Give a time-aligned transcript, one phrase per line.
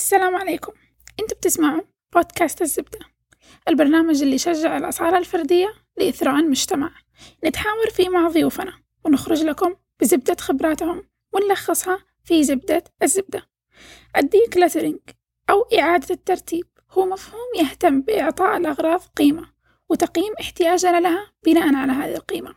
[0.00, 0.72] السلام عليكم.
[1.20, 1.82] أنتوا بتسمعوا
[2.14, 2.98] بودكاست الزبدة
[3.68, 6.90] البرنامج اللي يشجع الأصالة الفردية لإثراء المجتمع.
[7.44, 8.72] نتحاور فيه مع ضيوفنا
[9.04, 11.02] ونخرج لكم بزبدة خبراتهم
[11.32, 13.46] ونلخصها في زبدة الزبدة.
[14.16, 14.98] ال decluttering
[15.50, 19.50] أو إعادة الترتيب هو مفهوم يهتم بإعطاء الأغراض قيمة
[19.88, 22.54] وتقييم احتياجنا لها بناء على هذه القيمة.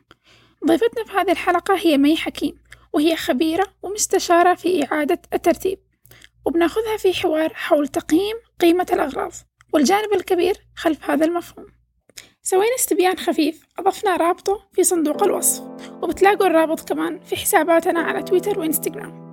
[0.67, 2.57] ضيفتنا في هذه الحلقة هي مي حكيم
[2.93, 5.79] وهي خبيرة ومستشارة في إعادة الترتيب.
[6.45, 9.31] وبناخذها في حوار حول تقييم قيمة الأغراض
[9.73, 11.65] والجانب الكبير خلف هذا المفهوم.
[12.41, 15.63] سوينا استبيان خفيف أضفنا رابطه في صندوق الوصف
[16.01, 19.23] وبتلاقوا الرابط كمان في حساباتنا على تويتر وإنستغرام.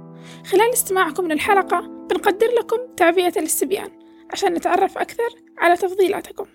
[0.47, 3.91] خلال استماعكم للحلقة بنقدر لكم تعبئة الاستبيان
[4.33, 6.47] عشان نتعرف أكثر على تفضيلاتكم.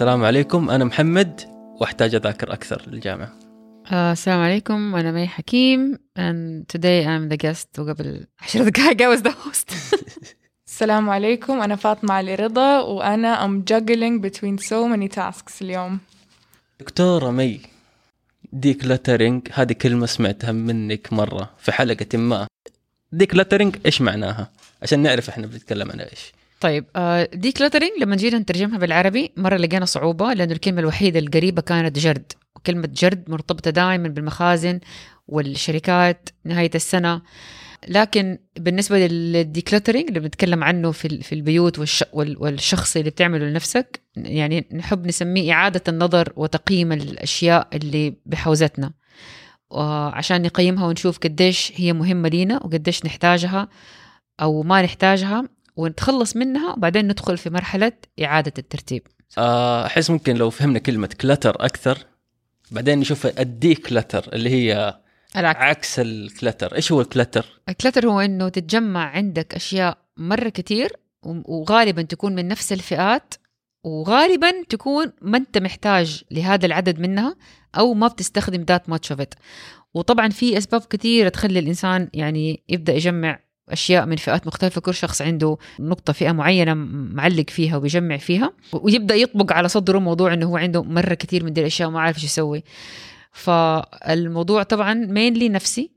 [0.00, 0.70] السلام عليكم.
[0.70, 1.40] أنا محمد
[1.80, 3.32] وأحتاج أذاكر أكثر للجامعة.
[3.86, 4.94] Uh, السلام عليكم.
[4.94, 9.74] أنا مي حكيم and today I'm the guest وقبل عشر دقائق I was the host.
[10.68, 11.60] السلام عليكم.
[11.60, 15.98] أنا فاطمة علي رضا وأنا I'm juggling between so many tasks اليوم.
[16.80, 17.60] دكتورة مي
[18.52, 22.46] decluttering هذه كلمة سمعتها منك مرة في حلقة ما.
[23.12, 24.50] decluttering إيش معناها؟
[24.82, 26.32] عشان نعرف إحنا بنتكلم عن إيش.
[26.60, 26.86] طيب
[27.34, 32.88] decluttering لما جينا نترجمها بالعربي مرة لقينا صعوبة لأنه الكلمة الوحيدة القريبة كانت جرد وكلمة
[32.92, 34.80] جرد مرتبطة دائما بالمخازن
[35.28, 37.22] والشركات نهاية السنة.
[37.88, 41.78] لكن بالنسبة لل decluttering اللي بنتكلم عنه في في البيوت
[42.12, 48.92] والشي اللي بتعمله لنفسك يعني نحب نسميه إعادة النظر وتقييم الأشياء اللي بحوزتنا.
[50.12, 53.68] عشان نقيمها ونشوف قديش هي مهمة لينا وقديش نحتاجها
[54.40, 55.48] أو ما نحتاجها
[55.80, 57.92] ونتخلص منها وبعدين ندخل في مرحلة
[58.22, 59.02] إعادة الترتيب.
[59.38, 61.98] آه، أحس ممكن لو فهمنا كلمة clutter أكثر
[62.70, 65.00] بعدين نشوف ال declutter اللي هي
[65.36, 65.60] العكس.
[65.60, 72.02] عكس ال clutter إيش هو الكلتر الكلتر هو إنه تتجمع عندك أشياء مرة كتير وغالبا
[72.02, 73.34] تكون من نفس الفئات
[73.84, 77.36] وغالبا تكون ما أنت محتاج لهذا العدد منها
[77.78, 79.20] أو ما بتستخدم that much of
[79.94, 83.38] وطبعا في أسباب كثيره تخلي الإنسان يعني يبدأ يجمع
[83.72, 89.14] أشياء من فئات مختلفة كل شخص عنده نقطة فئة معينة معلق فيها وبيجمع فيها ويبدأ
[89.14, 92.24] يطبق على صدره موضوع إنه هو عنده مرة كثير من دي الأشياء ما عارف إيش
[92.24, 92.64] يسوي.
[93.32, 95.90] فالموضوع طبعا مينلي نفسي.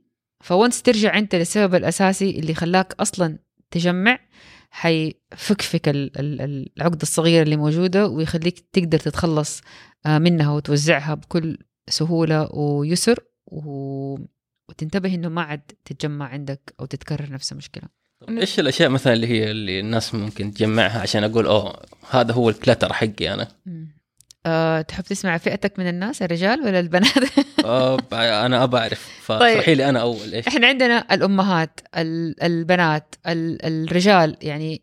[0.44, 3.40] فونس ترجع أنت للسبب الأساسي اللي خلاك أصلا
[3.72, 4.20] تجمع
[4.70, 9.62] حيفكفك العقدة الصغيرة اللي موجودة ويخليك تقدر تتخلص
[10.06, 11.58] آه، منها وتوزعها بكل
[11.90, 14.18] سهولة ويسر و...
[14.70, 17.84] وتنتبه إنه ما عاد تتجمع عندك أو تتكرر نفس المشكلة.
[18.30, 22.94] إيش الأشياء مثلا اللي هي اللي الناس ممكن تجمعها عشان أقول أوه هذا هو الكلتر
[22.94, 23.48] حقي أنا.
[24.46, 27.14] أه، تحب تسمع فئتك من الناس الرجال ولا البنات؟
[27.66, 27.98] أه
[28.46, 29.10] أنا أبى أعرف.
[29.26, 29.78] فاشرحي طيب.
[29.78, 31.80] لي أنا أول إيش؟ إحنا عندنا الأمهات
[32.44, 34.82] البنات الرجال يعني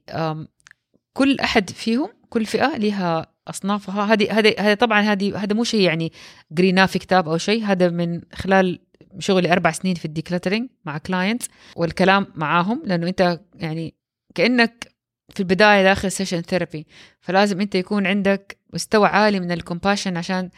[1.12, 4.12] كل أحد فيهم كل فئة لها أصنافها.
[4.12, 6.12] هذه هذه هذه طبعا هذه هذا مو شيء يعني
[6.58, 7.64] قريناه في كتاب أو شيء.
[7.64, 8.78] هذا من خلال
[9.18, 13.94] شغلي أربع سنين في ال decluttering مع clients والكلام معاهم لأنه أنت يعني
[14.34, 14.92] كأنك
[15.30, 16.86] في البداية داخل session therapy
[17.20, 20.50] فلازم أنت يكون عندك مستوى عالي من ال compassion عشان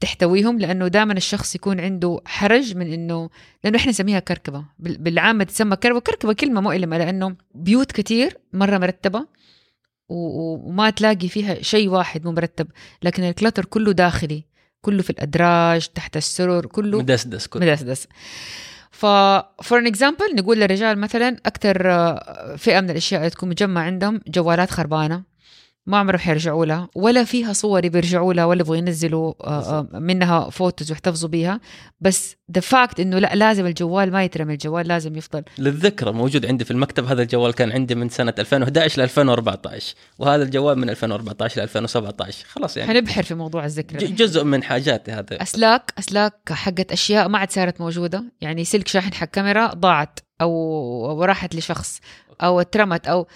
[0.00, 3.30] تحتويهم لأنه دائما الشخص يكون عنده حرج من إنه
[3.64, 4.64] لأنه إحنا نسميها كركبة.
[4.78, 6.00] بالعامة تسمى كركبة.
[6.00, 9.26] كركبة كلمة مؤلمة لأنه بيوت كتير مرة مرتبة
[10.08, 12.66] وما تلاقي فيها شيء واحد مو مرتب
[13.02, 14.44] لكن ال clutter كله داخلي.
[14.80, 17.66] كله في الأدراج تحت السرر كله مدسدس كله.
[17.66, 18.06] مدسدس.
[18.90, 19.06] ف
[19.62, 24.70] for example نقول للرجال مثلا أكثر آه، فئة من الأشياء اللي تكون مجمع عندهم جوالات
[24.70, 25.22] خربانة.
[25.88, 30.50] ما عمرهم حيرجعوا لها ولا فيها صور بيرجعوا لها ولا يبغوا ينزلوا آه، آه، منها
[30.50, 31.60] photos ويحتفظوا بيها.
[32.00, 35.42] بس the fact إنه لا لازم الجوال ما يترمي الجوال لازم يفضل.
[35.58, 37.06] للذكرى موجود عندي في المكتب.
[37.06, 42.46] هذا الجوال كان عندي من سنة 2011 ل 2014 وهذا الجوال من 2014 ل 2017
[42.46, 42.94] خلاص يعني.
[42.94, 44.06] حنبحر في موضوع الذكرى.
[44.06, 45.42] جزء من حاجاتي هذا.
[45.42, 48.24] أسلاك أسلاك حقت أشياء ما عاد صارت موجودة.
[48.40, 52.00] يعني سلك شاحن حق كاميرا ضاعت أو راحت لشخص
[52.42, 53.26] أو اترمت أو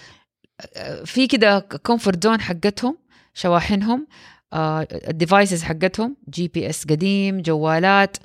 [1.05, 2.97] في كده comfort zone حقتهم
[3.33, 4.07] شواحنهم
[4.53, 8.17] ال devices حقتهم GPS قديم جوالات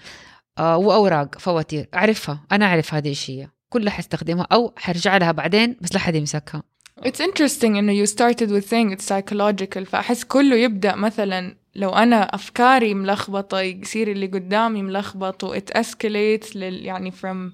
[0.59, 1.89] آه، وأوراق فواتير.
[1.95, 6.15] أعرفها أنا أعرف هذه إيش هي كلها حستخدمها أو حرجع لها بعدين بس لا حد
[6.15, 6.63] يمسكها.
[7.01, 12.35] It's interesting إنه you started with saying it's psychological فأحس كله يبدأ مثلا لو أنا
[12.35, 17.53] أفكاري ملخبطة يصير اللي قدامي ملخبط و it escalates لل يعني from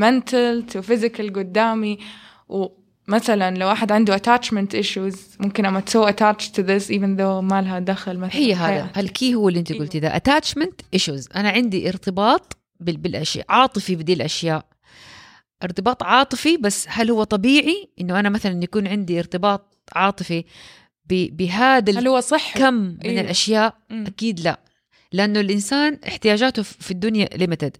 [0.00, 1.98] mental to physical قدامي
[2.48, 2.66] و
[3.08, 7.62] مثلا لو واحد عنده attachment issues ممكن I'm so attached to this even though ما
[7.62, 8.90] لها دخل مثلا هي هذا.
[8.96, 9.82] الكي هو اللي أنت أيوه.
[9.84, 14.66] قلتي ده attachment issues أنا عندي ارتباط بال- بالأشياء عاطفي بدي الأشياء
[15.62, 20.44] ارتباط عاطفي بس هل هو طبيعي إنه أنا مثلا يكون عندي ارتباط عاطفي
[21.08, 23.20] بهذا هل هو صحي؟ الكم من أيوه.
[23.20, 24.04] الأشياء مم.
[24.06, 24.60] أكيد لا
[25.12, 27.76] لأنه الإنسان احتياجاته في الدنيا limited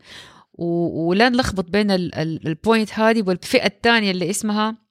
[0.59, 4.84] ولا نلخبط بين ال- ال- ال point هذه والفئة الثانية اللي اسمها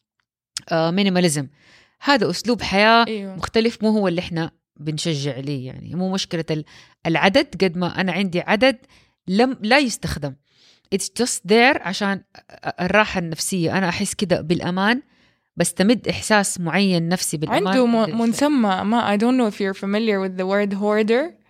[0.71, 1.47] minimalism
[2.01, 3.35] هذا أسلوب حياة إيوه.
[3.35, 5.95] مختلف مو هو اللي إحنا بنشجع ليه يعني.
[5.95, 6.65] مو مشكلة ال-
[7.05, 8.77] العدد قد ما أنا عندي عدد
[9.27, 10.35] لم لا يستخدم.
[10.95, 12.21] It's just there عشان
[12.81, 13.77] الراحة النفسية.
[13.77, 15.01] أنا أحس كده بالأمان
[15.57, 17.67] بستمد إحساس معين نفسي بالأمان.
[17.67, 21.43] عنده مسمى ما I don't know if you're familiar with the word hoarder.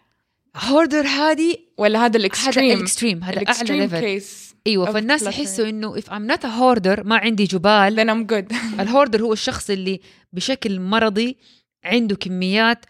[0.57, 4.52] hoarder هذه ولا هذا هذا ال extreme ال extreme هذا أعلى ال extreme level case
[4.67, 5.21] أيوه فالناس.
[5.23, 7.95] يحسوا إنه if I'm not a hoarder ما عندي جبال.
[7.95, 8.55] Then I'm good.
[8.81, 9.99] ال hoarder هو الشخص اللي
[10.33, 11.37] بشكل مرضي
[11.85, 12.85] عنده كميات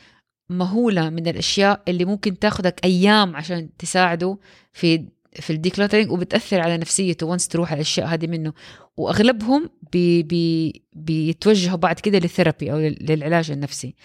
[0.49, 4.37] مهولة من الأشياء اللي ممكن تاخدك أيام عشان تساعده
[4.73, 5.05] في
[5.39, 8.53] في ال decluttering وبتأثر على نفسيته و once تروح الأشياء هذه منه.
[8.97, 13.95] وأغلبهم بي بي بيتوجهوا بعد كده لل therapy أو لل- للعلاج النفسي.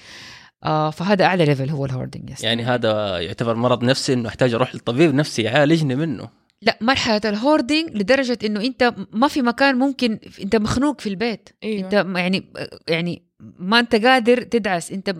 [0.64, 2.44] آه فهذا أعلى level هو ال hoarding yes.
[2.44, 6.28] يعني هذا يعتبر مرض نفسي إنه أحتاج أروح للطبيب نفسي يعالجني منه.
[6.62, 11.48] لا مرحلة ال hoarding لدرجة إنه أنت ما في مكان ممكن أنت مخنوق في البيت.
[11.64, 11.84] أيوه.
[11.84, 12.52] أنت يعني
[12.88, 13.22] يعني
[13.58, 14.92] ما أنت قادر تدعس.
[14.92, 15.10] أنت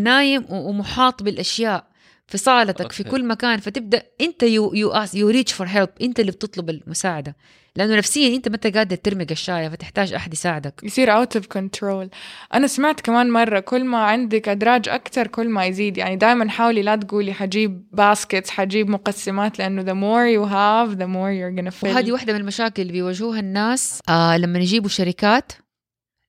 [0.00, 1.91] نايم ومحاط بالأشياء.
[2.32, 3.04] في صالتك في.
[3.04, 7.36] كل مكان فتبدأ أنت you you you reach for help أنت اللي بتطلب المساعدة.
[7.76, 10.80] لأنه نفسيا أنت ما انت قادر ترمي قشاية فتحتاج أحد يساعدك.
[10.82, 12.08] يصير out of control.
[12.54, 15.96] أنا سمعت كمان مرة كل ما عندك أدراج أكتر كل ما يزيد.
[15.98, 21.06] يعني دائما حاولي لا تقولي حجيب baskets حجيب مقسمات لأنه the more you have the
[21.06, 21.88] more you're gonna fill.
[21.88, 25.52] وهذه واحدة من المشاكل اللي بيواجهوها الناس آه لما يجيبوا شركات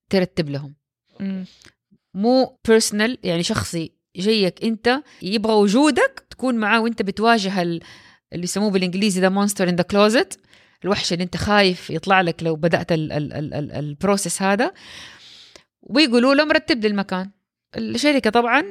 [0.10, 0.76] ترتب لهم.
[1.20, 1.46] مم.
[2.14, 4.03] مو personal يعني شخصي.
[4.16, 7.82] جايك انت يبغى وجودك تكون معاه وانت بتواجه ال-
[8.34, 10.40] اللي يسموه بالإنجليزي the monster in the closet
[10.84, 14.72] الوحش اللي انت خايف يطلع لك لو بدأت ال- ال- ال- ال- ال process هذا.
[15.82, 17.32] ويقولوا له مرتب لي المكان.
[17.78, 18.64] الشركة طبعا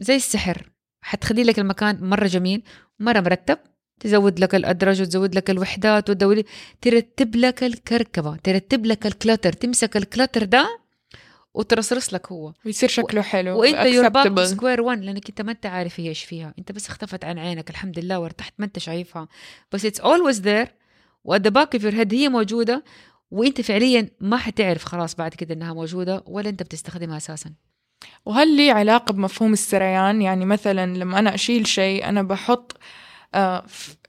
[0.00, 0.70] زي السحر.
[1.00, 2.62] حتخلي لك المكان مرة جميل
[3.00, 3.58] مرة مرتب.
[4.00, 6.44] تزود لك الادرج وتزود لك الوحدات وتدوري
[6.80, 10.78] ترتب لك الكركبة ترتب لك ال clutter تمسك ال clutter ده
[11.54, 12.52] وترصرص لك هو.
[12.66, 14.44] ويصير شكله حلو وإنت you're back.
[14.44, 16.54] square 1 لأنك أنت ما أنت عارف هي إيش فيها.
[16.58, 19.28] أنت بس اختفت عن عينك الحمد لله وارتحت ما أنت شايفها.
[19.72, 20.68] بس it's always there
[21.24, 22.84] و at the back of your head هي موجودة
[23.30, 27.52] وإنت فعليا ما حتعرف خلاص بعد كده إنها موجودة ولا أنت بتستخدمها أساسا.
[28.26, 32.76] وهل لي علاقة بمفهوم السريان؟ يعني مثلا لما أنا أشيل شيء أنا بحط
[33.34, 33.64] آه،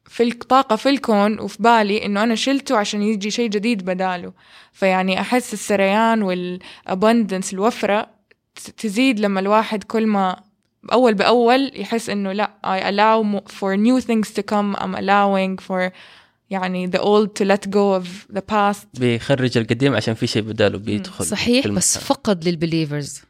[0.09, 4.33] في الطاقة في الكون وفي بالي إنه أنا شلته عشان يجي شيء جديد بداله.
[4.73, 8.09] فيعني أحس السريان والابندنس الوفرة
[8.77, 10.43] تزيد لما الواحد كل ما
[10.91, 14.75] أول بأول يحس إنه لأ I allow for new things to come.
[14.75, 15.91] I'm allowing for
[16.49, 18.99] يعني the old to let go of the past.
[18.99, 21.97] بيخرج القديم عشان في شيء بداله بيدخل صحيح بس.
[21.97, 23.21] فقط للبليفرز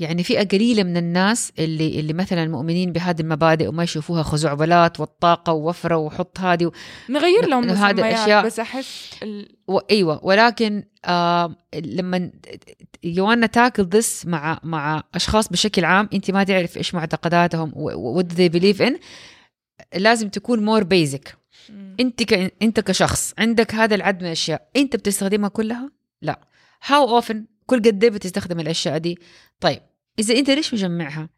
[0.00, 5.52] يعني فئة قليلة من الناس اللي اللي مثلا مؤمنين بهذه المبادئ وما يشوفوها خزعبلات والطاقة
[5.52, 6.70] ووفرة وحط هذه
[7.10, 9.48] نغير لهم هذه الأشياء- بس أحس ال...
[9.68, 9.78] و...
[9.78, 12.30] أيوه ولكن آه لما
[13.04, 18.32] you wanna tackle this مع مع أشخاص بشكل عام أنت ما تعرف إيش معتقداتهم what
[18.32, 18.98] they believe in
[19.96, 21.36] لازم تكون more basic
[22.00, 22.54] أنت ك...
[22.62, 24.68] أنت كشخص عندك هذا العدد من الأشياء.
[24.76, 25.90] أنت بتستخدمها كلها؟
[26.22, 26.40] لا.
[26.86, 29.18] how often كل قد إيه بتستخدم الأشياء دي؟
[29.60, 29.80] طيب
[30.18, 31.28] إذا أنت ليش مجمعها؟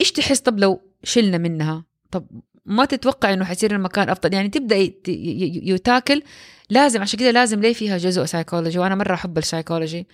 [0.00, 2.26] إيش تحس؟ طب لو شلنا منها طب
[2.64, 6.22] ما تتوقع إنه حيصير المكان أفضل؟ يعني تبدأ you tackle
[6.70, 10.06] لازم عشان كده لازم ليه فيها جزء سايكولوجي وأنا مرة أحب السايكولوجي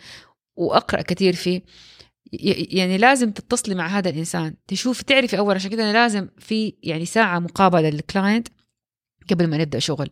[0.56, 1.62] وأقرأ كثير فيه.
[2.72, 7.04] يعني لازم تتصلي مع هذا الإنسان تشوف تعرفي أول عشان كده أنا لازم في يعني
[7.04, 8.48] ساعة مقابلة لل client
[9.30, 10.10] قبل ما نبدأ شغل.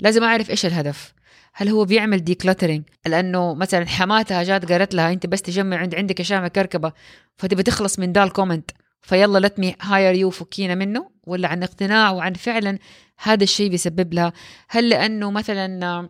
[0.00, 1.14] لازم أعرف إيش الهدف.
[1.58, 6.20] هل هو بيعمل decluttering لأنه مثلا حماتها جات قالت لها أنت بس تجمع عند عندك
[6.20, 6.92] أشياء مكركبة
[7.36, 8.70] فتبي تخلص من ده ال comment
[9.02, 12.78] فيلا let me hire you فكينا منه ولا عن اقتناع وعن فعلا
[13.18, 14.32] هذا الشيء بيسبب لها.
[14.68, 16.08] هل لأنه مثلا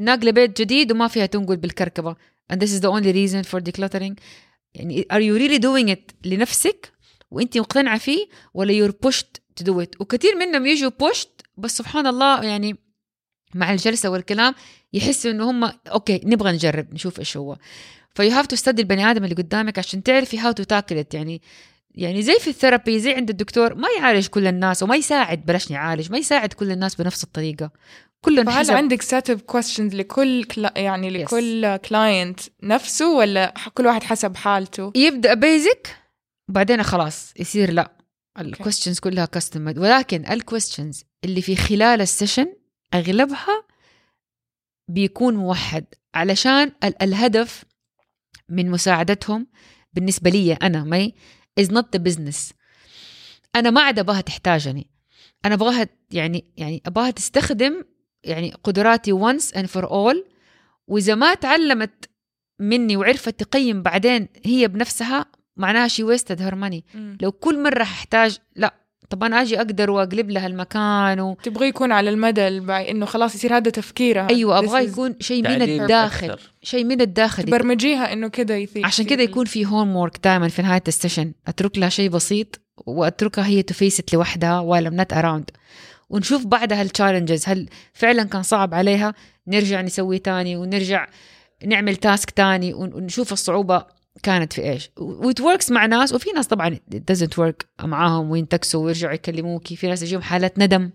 [0.00, 2.16] ناقلة بيت جديد وما فيها تنقل بالكركبة؟
[2.52, 4.14] And this is the only reason for decluttering.
[4.74, 6.92] يعني are you really doing it لنفسك
[7.30, 12.06] وأنت مقتنعة فيه ولا you're pushed to do it وكثير منهم يجوا pushed بس سبحان
[12.06, 12.87] الله يعني
[13.54, 14.54] مع الجلسة والكلام
[14.92, 17.56] يحسوا إنه هم أوكي نبغى نجرب نشوف إيش هو.
[18.14, 21.42] ف you have to study البني آدم اللي قدامك عشان تعرفي how to tackle يعني
[21.94, 25.70] يعني زي في ال therapy زي عند الدكتور ما يعالج كل الناس وما يساعد بلاش
[25.70, 27.70] يعالج ما يساعد كل الناس بنفس الطريقة.
[28.26, 28.74] فهل حسب.
[28.74, 31.20] عندك set of questions لكل كلا يعني Yes.
[31.20, 35.96] لكل client نفسه ولا كل واحد حسب حالته؟ يبدأ basic
[36.48, 37.92] وبعدين خلاص يصير لا.
[38.40, 42.46] ال questions كلها custom ولكن الكويستشنز اللي في خلال ال session
[42.94, 43.64] أغلبها
[44.88, 47.64] بيكون موحد علشان ال- الهدف
[48.48, 49.46] من مساعدتهم
[49.92, 51.14] بالنسبة لي أنا مي
[51.60, 52.52] is not the business.
[53.56, 54.90] أنا ما عاد ابغاها تحتاجني.
[55.44, 57.84] أنا ابغاها يعني يعني ابغاها تستخدم
[58.24, 60.16] يعني قدراتي once and for all
[60.86, 62.10] وإذا ما تعلمت
[62.60, 65.26] مني وعرفت تقيم بعدين هي بنفسها
[65.56, 67.18] معناها شي ويستد هير ماني مم.
[67.22, 68.74] لو كل مرة احتاج لا.
[69.10, 71.36] طب أنا أجي أقدر وأقلب لها المكان و...
[71.42, 74.28] تبغى يكون على المدى البعيد إنه خلاص يصير هذا تفكيرها.
[74.30, 76.36] أيوه is- يكون شيء من الداخل.
[76.62, 77.42] شيء من الداخل.
[77.42, 78.86] تبرمجيها إنه كده يثير.
[78.86, 83.46] عشان كده يكون في homework دائما في نهاية ال session أترك لها شيء بسيط وأتركها
[83.46, 85.44] هي ت face it لوحدها I'm not around.
[86.10, 89.14] ونشوف بعدها ال challenges هل فعلا كان صعب عليها؟
[89.46, 91.06] نرجع نسوي تاني ونرجع
[91.66, 93.97] نعمل task تاني ون- ونشوف الصعوبة.
[94.22, 96.76] كانت في إيش؟ و it works مع ناس وفي ناس طبعا
[97.12, 100.90] doesn't work معاهم وينتكسوا ويرجعوا يكلموكي في ناس يجيهم حالات ندم.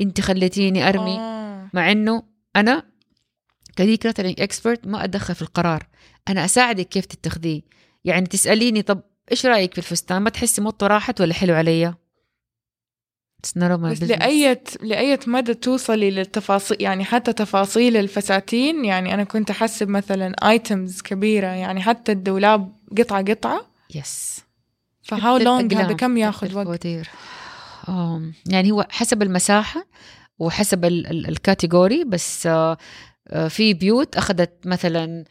[0.00, 1.18] انت خليتيني أرمي.
[1.18, 1.70] آه.
[1.72, 2.22] مع إنه
[2.56, 2.82] أنا
[3.76, 5.86] ك decluttering expert ما أتدخل في القرار.
[6.28, 7.62] أنا أساعدك كيف تتخذيه.
[8.04, 11.94] يعني تسأليني طب إيش رأيك في الفستان؟ ما تحسي موضته راحت ولا حلو علي It's
[11.94, 14.02] none of my بس business.
[14.08, 21.02] لأية لأية مدى توصلي للتفاصيل؟ يعني حتى تفاصيل الفساتين يعني أنا كنت أحسب مثلا items
[21.02, 23.66] كبيرة يعني حتى الدولاب قطعة قطعة.
[23.94, 24.40] yes
[25.02, 26.86] ف how long هذا كم ياخذ وقت؟
[27.88, 29.86] آم، يعني هو حسب المساحة
[30.38, 32.76] وحسب ال- ال- ال category بس آه،
[33.28, 35.24] آه، في بيوت أخذت مثلا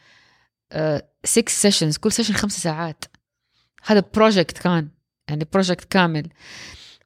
[1.24, 3.04] 6 sessions كل session خمسة ساعات.
[3.84, 4.88] هذا project كان
[5.28, 6.28] يعني project كامل.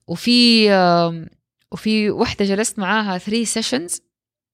[0.09, 0.69] وفي
[1.73, 4.01] وفي وحدة جلست معاها 3 sessions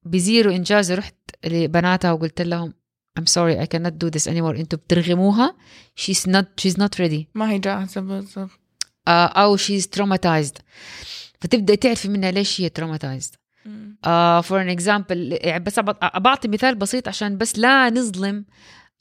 [0.07, 2.75] ب zero إنجاز رحت لبناتها وقلت لهم
[3.21, 5.57] I'm sorry I cannot do this anymore أنتوا بترغموها؟
[6.01, 7.25] She's not she's not ready.
[7.35, 8.51] ما هي جاهزة بالضبط.
[9.09, 10.61] آه، أو she's traumatized.
[11.41, 13.33] فتبدأ تعرفي منها ليش هي traumatized.
[14.49, 15.79] for an example بس
[16.17, 18.45] بعطي مثال بسيط عشان بس لا نظلم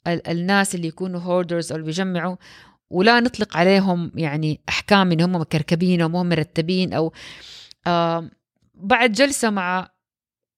[0.06, 2.36] ال- الناس اللي يكونوا hoarders أو اللي بيجمعوا.
[2.92, 7.12] ولا نطلق عليهم يعني أحكام إن هم مكركبين أو مو مرتبين أو
[7.86, 8.30] آه
[8.74, 9.90] بعد جلسة مع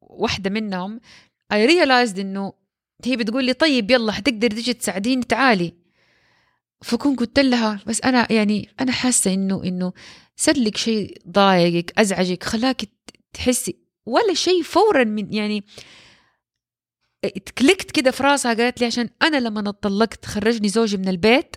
[0.00, 1.00] واحدة منهم
[1.52, 2.53] I realized إنه
[3.05, 5.75] هي بتقول لي طيب يلا حتقدر تيجي تساعديني تعالي.
[6.83, 9.93] فكون قلت لها بس أنا يعني أنا حاسة إنه إنه
[10.37, 12.83] صار لك شيء ضايقك أزعجك خلاك
[13.33, 13.76] تحسي
[14.07, 15.64] ولا شيء فورا من يعني
[17.25, 21.57] it clicked كده في راسها قالت لي عشان أنا لما اتطلقت خرجني زوجي من البيت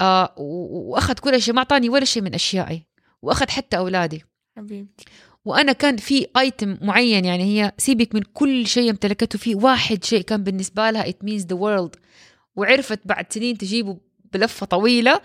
[0.00, 2.86] آه وأخذ كل شيء ما أعطاني ولا شيء من أشيائي
[3.22, 4.24] وأخذ حتى أولادي.
[4.56, 5.04] حبيبتي.
[5.44, 10.22] وأنا كان في item معين يعني هي سيبك من كل شيء امتلكته في واحد شيء
[10.22, 12.00] كان بالنسبة لها it means the world.
[12.56, 13.98] وعرفت بعد سنين تجيبه
[14.32, 15.20] بلفة طويلة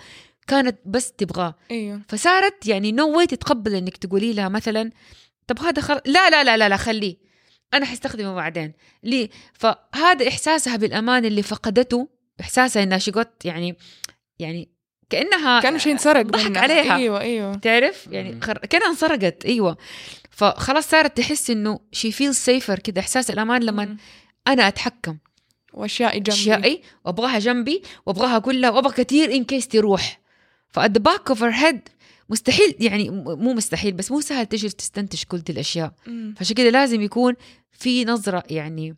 [0.48, 1.56] كانت بس تبغاه.
[1.72, 2.02] إيوه.
[2.08, 4.92] فصارت يعني no way تتقبل إنك تقولي لها مثلا
[5.48, 6.02] طب هذا خل...
[6.06, 7.18] لا لا لا لا لا خليه.
[7.74, 8.74] أنا حستخدمه بعدين.
[9.04, 12.08] ليه؟ فهذا إحساسها بالأمان اللي فقدته
[12.42, 13.78] إحساسها إنها شقت يعني
[14.42, 14.70] يعني
[15.10, 16.62] كأنها كأنه شيء انسرق ضحك منها.
[16.62, 16.96] عليها.
[16.96, 18.42] أيوه أيوه تعرف يعني.
[18.42, 18.58] خر...
[18.58, 19.78] كأنها انسرقت أيوه
[20.32, 23.98] فخلاص صارت تحس إنه she feel safer كده إحساس الأمان لما مم.
[24.48, 25.18] أنا أتحكم
[25.74, 30.20] وأشيائي جنبي أشيائي وأبغاها جنبي وأبغاها كلها وأبغى كثير in case تروح
[30.70, 31.90] ف at the back of head
[32.30, 36.34] مستحيل يعني مو مستحيل بس مو سهل تجي تستنتج كل دي الأشياء مم.
[36.38, 37.34] فعشان كده لازم يكون
[37.72, 38.96] في نظرة يعني من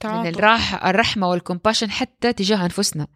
[0.00, 0.28] تعاطف.
[0.28, 3.06] الراحة الرحمة وال compassion حتى تجاه أنفسنا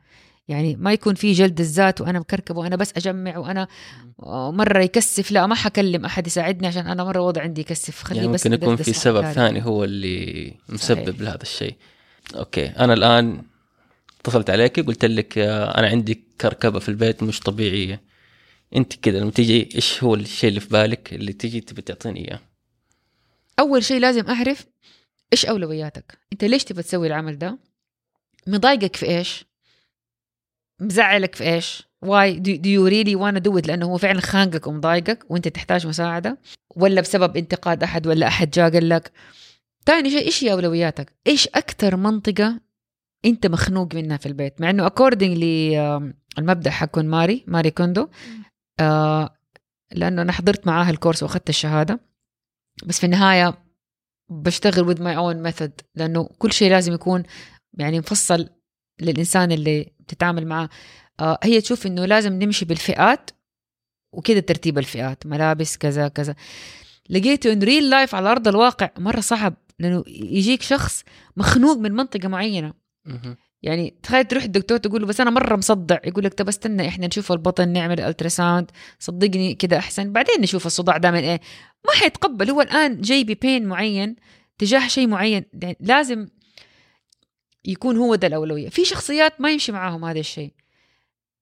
[0.48, 3.68] يعني ما يكون في جلد الذات وأنا مكركب وأنا بس أجمع وأنا
[4.50, 5.30] مرة يكسف.
[5.30, 8.02] لا ما حكلم أحد يساعدني عشان أنا مرة وضع عندي يكسف.
[8.02, 9.34] خليه يعني بس ممكن يكون في سبب حاله.
[9.34, 11.20] ثاني هو اللي مسبب صحيح.
[11.20, 11.74] لهذا الشيء.
[12.34, 13.42] okay أنا الآن
[14.20, 18.02] اتصلت عليك قلت لك آه، أنا عندي كركبة في البيت مش طبيعية.
[18.76, 22.40] أنت كذا لما تيجي إيش هو الشيء اللي في بالك اللي تيجي تبي تعطيني إياه؟
[23.58, 24.66] أول شيء لازم أعرف
[25.32, 26.18] إيش أولوياتك.
[26.32, 27.58] أنت ليش تبغى تسوي العمل ده؟
[28.46, 29.44] مضايقك في إيش؟
[30.80, 35.24] مزعلك في إيش؟ واي do you really wanna do it لأنه هو فعلا خانقك ومضايقك
[35.30, 36.38] وأنت تحتاج مساعدة.
[36.76, 39.12] ولا بسبب انتقاد أحد ولا أحد جاء قال لك.
[39.86, 42.60] ثاني شيء إيش هي أولوياتك؟ إيش أكثر منطقة
[43.24, 48.08] أنت مخنوق منها في البيت؟ مع إنه according للمبدا حقون ماري ماري كوندو
[48.80, 49.36] آه
[49.92, 52.00] لأنه أنا حضرت معاها ال course وأخذت الشهادة.
[52.86, 53.54] بس في النهاية
[54.30, 57.22] بشتغل with my own method لأنه كل شيء لازم يكون
[57.78, 58.48] يعني مفصل
[59.00, 60.68] للإنسان اللي بتتعامل معاه.
[61.20, 63.30] آه هي تشوف إنه لازم نمشي بالفئات
[64.12, 66.34] وكده ترتيب الفئات ملابس كذا كذا.
[67.10, 71.04] لقيته in real life على أرض الواقع مرة صعب لأنه يجيك شخص
[71.36, 72.74] مخنوق من منطقة معينة.
[73.62, 77.06] يعني تخيل تروح الدكتور تقول له بس أنا مرة مصدع يقول لك طب استنى إحنا
[77.06, 80.12] نشوف البطن نعمل ultrasound صدقني كده أحسن.
[80.12, 81.40] بعدين نشوف الصداع ده من إيه؟
[81.86, 82.50] ما حيتقبل.
[82.50, 84.16] هو الآن جاي ببين معين
[84.58, 85.44] تجاه شيء معين.
[85.62, 86.26] يعني لازم
[87.64, 88.68] يكون هو ده الأولوية.
[88.68, 90.52] في شخصيات ما يمشي معاهم هذا الشيء.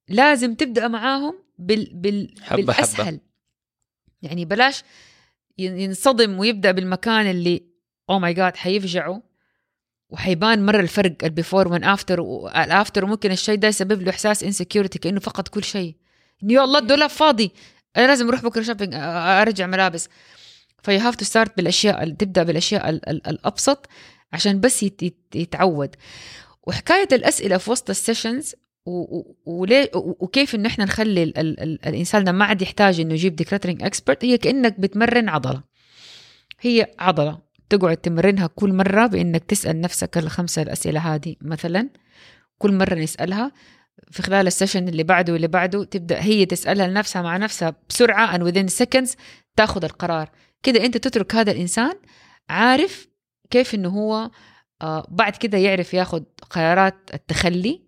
[0.09, 3.07] لازم تبدأ معاهم بال بال حبة بالأسهل.
[3.07, 3.21] حبة.
[4.23, 4.83] يعني بلاش
[5.59, 7.63] ين- ينصدم ويبدأ بالمكان اللي
[8.11, 9.23] oh my God حيفجعه
[10.11, 14.45] وحيبان مره الفرق ال before وال after وال after ممكن الشيء ده يسبب له إحساس
[14.45, 15.97] insecurity كأنه فقد كل شيء.
[16.43, 17.53] إنه يا الله الدولاب فاضي.
[17.97, 20.09] أنا لازم أروح بكرة shopping أرجع ملابس.
[20.83, 23.87] you have to start بالأشياء ال- تبدأ بالأشياء ال- ال- الأبسط.
[24.33, 25.97] عشان بس يت- يت- يتعود.
[26.67, 28.55] وحكاية الأسئلة في وسط ال sessions
[29.47, 33.37] وليه وكيف انه إحنا نخلي ال ال ال الإنسان ده ما عاد يحتاج إنه يجيب
[33.37, 35.63] decluttering expert هي كأنك بتمرن عضلة.
[36.61, 37.39] هي عضلة
[37.71, 41.89] تقعد تمرنها كل مرة بإنك تسأل نفسك الخمسه الأسئلة هذه مثلا
[42.59, 43.53] كل مرة نسألها.
[44.11, 48.41] في خلال السيشن اللي بعده واللي بعده تبدأ هي تسألها لنفسها مع نفسها بسرعة and
[48.43, 49.15] within seconds
[49.57, 50.31] تاخذ القرار.
[50.63, 51.93] كده أنت تترك هذا الإنسان
[52.51, 53.09] عارف
[53.51, 54.31] كيف إنه هو
[54.83, 57.81] آه بعد كده يعرف ياخذ قرارات التخلي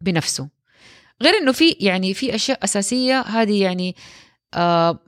[0.00, 0.48] بنفسه.
[1.22, 3.96] غير إنه في يعني في أشياء أساسية هذه يعني
[4.54, 4.98] آه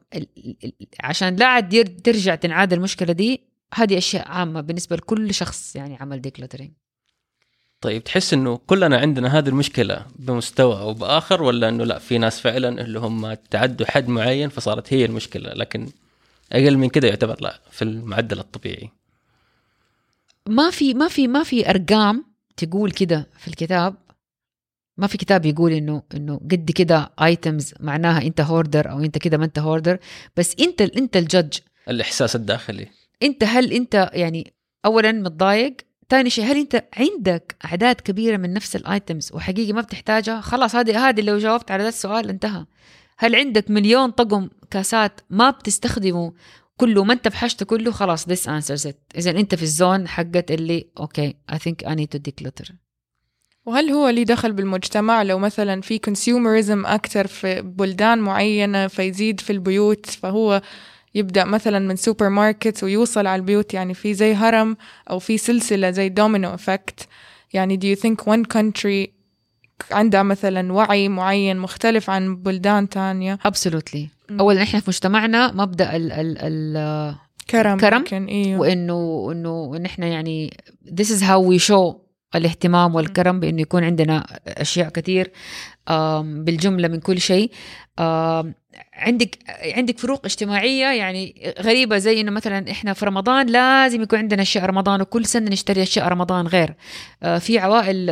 [1.00, 3.40] عشان لا عاد ترجع تنعاد المشكلة دي
[3.74, 6.70] هذه أشياء عامة بالنسبة لكل شخص يعني عمل decluttering
[7.80, 12.40] طيب تحس إنه كلنا عندنا هذه المشكلة بمستوى أو بآخر ولا إنه لا في ناس
[12.40, 15.88] فعلا اللي هم تعدوا حد معين فصارت هي المشكلة لكن
[16.52, 18.90] أقل من كده يعتبر لا في المعدل الطبيعي؟
[20.48, 22.24] ما في ما في ما في أرقام
[22.56, 23.94] تقول كده في الكتاب.
[24.96, 29.38] ما في كتاب يقول إنه إنه قد كده items معناها أنت hoarder أو أنت كده
[29.38, 29.98] ما أنت hoarder
[30.36, 31.58] بس أنت أنت ال judge
[31.88, 32.88] الإحساس الداخلي.
[33.22, 34.52] أنت هل أنت يعني
[34.84, 35.76] اولا متضايق
[36.08, 40.74] ثاني شيء هل أنت عندك أعداد كبيرة من نفس ال items وحقيقي ما بتحتاجها؟ خلاص
[40.74, 42.66] هذه هذه لو جاوبت على هذا السؤال انتهى.
[43.18, 46.32] هل عندك مليون طقم كاسات ما بتستخدمه
[46.76, 48.96] كله ما انت بحاجته كله خلاص this answers it.
[49.16, 52.72] اذا أنت في ال zone حقت اللي okay I think I need to declutter.
[53.66, 59.50] وهل هو ليه دخل بالمجتمع؟ لو مثلا في consumerism أكتر في بلدان معينة فيزيد في
[59.50, 60.62] البيوت فهو
[61.14, 64.76] يبدأ مثلا من سوبر ماركت ويوصل على البيوت يعني في زي هرم
[65.10, 67.08] أو في سلسلة زي domino effect
[67.52, 69.10] يعني do you think one country
[69.90, 74.21] عندها مثلا وعي معين مختلف عن بلدان تانية؟ Absolutely.
[74.40, 77.14] اولا إحنا في مجتمعنا مبدأ ال ال ال
[77.50, 78.56] كرم كرم إيه.
[78.56, 80.50] وانه انه نحن يعني
[81.00, 82.02] this is how we show
[82.34, 85.32] الاهتمام والكرم بإنه يكون عندنا أشياء كثير
[86.20, 87.50] بالجملة من كل شيء.
[88.94, 89.38] عندك
[89.76, 94.64] عندك فروق اجتماعية يعني غريبة زي إنه مثلا إحنا في رمضان لازم يكون عندنا أشياء
[94.64, 96.74] رمضان وكل سنة نشتري أشياء رمضان غير.
[97.22, 98.06] آه، في عوائل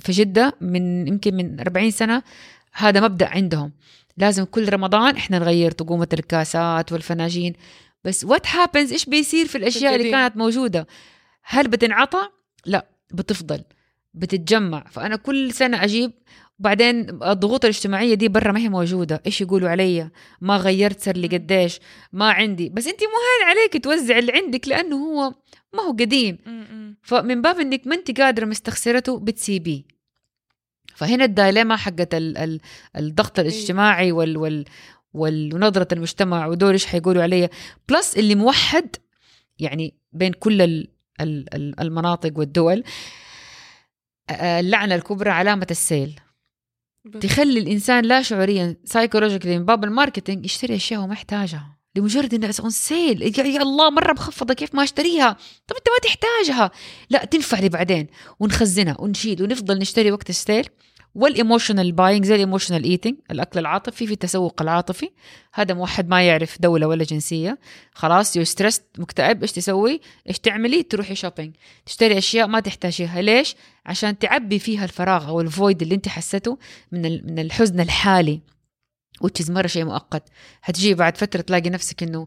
[0.00, 2.22] في جدة من يمكن من 40 سنة
[2.72, 3.72] هذا مبدأ عندهم.
[4.16, 7.52] لازم كل رمضان إحنا نغير طقومه الكاسات والفناجين.
[8.04, 10.10] بس what happens إيش بيصير في الأشياء اللي.
[10.10, 10.86] كانت موجودة؟
[11.42, 12.28] هل بتنعطى؟
[12.66, 13.62] لا بتفضل
[14.14, 14.84] بتتجمع.
[14.90, 16.12] فأنا كل سنة أجيب
[16.60, 19.22] وبعدين الضغوط الاجتماعية دي برا ما هي موجودة.
[19.26, 21.80] إيش يقولوا علي؟ ما غيرت صار لي قديش؟
[22.12, 22.68] ما عندي.
[22.68, 25.34] بس انت مو هين عليك توزع اللي عندك لأنه هو
[25.74, 26.38] ما هو قديم.
[27.02, 29.93] فمن باب إنك ما انت قادرة مستخسرته بتسيبيه.
[30.96, 32.60] فهنا الدايليما حقت ال ال
[32.96, 34.64] الضغط الاجتماعي وال وال
[35.14, 37.48] وال- ونظرة المجتمع ودول إيش حيقولوا علي
[37.88, 38.96] plus اللي موحد
[39.58, 40.88] يعني بين كل ال
[41.20, 42.84] ال ال المناطق والدول
[44.30, 46.20] آه، اللعنة الكبرى علامة ال sale.
[47.20, 52.34] تخلي الإنسان لا شعوريا psychologically من باب ال marketing يشتري أشياء هو ما يحتاجها لمجرد
[52.34, 53.22] انها on sale.
[53.22, 54.54] يا الله مرة مخفضة.
[54.54, 56.70] كيف ما أشتريها؟ طب أنت ما تحتاجها.
[57.10, 58.06] لا تنفع لي بعدين.
[58.40, 60.68] ونخزنها ونشيل ونفضل نشتري وقت ال sale.
[61.14, 64.06] وال emotional buying زي ال emotional eating الأكل العاطفي.
[64.06, 65.10] في التسوق العاطفي.
[65.54, 67.58] هذا موحد ما يعرف دولة ولا جنسية.
[67.94, 69.42] خلاص you stressed مكتئب.
[69.42, 73.22] إيش تسوي؟ إيش تعملي؟ تروحي shopping تشتري أشياء ما تحتاجيها.
[73.22, 76.58] ليش؟ عشان تعبي فيها الفراغ أو ال void اللي أنت حسيته
[76.92, 78.40] من من الحزن الحالي.
[79.26, 80.22] Which is مرة شيء مؤقت.
[80.62, 82.26] هتجي بعد فترة تلاقي نفسك إنه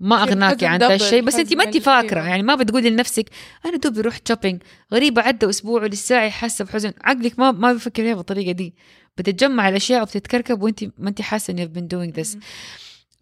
[0.00, 1.22] ما اغناكي عن ذا الشيء.
[1.22, 2.20] بس انت ما انت فاكرة.
[2.20, 3.24] يعني ما بتقولي لنفسك
[3.66, 6.92] أنا دوبي رحت shopping غريبة عدى أسبوع ولساعي حاسة بحزن.
[7.04, 8.74] عقلك ما ما بيفكر فيها بالطريقة دي.
[9.18, 12.36] بتتجمع الأشياء وبتتكركب وانت ما انت حاسة انك been doing this.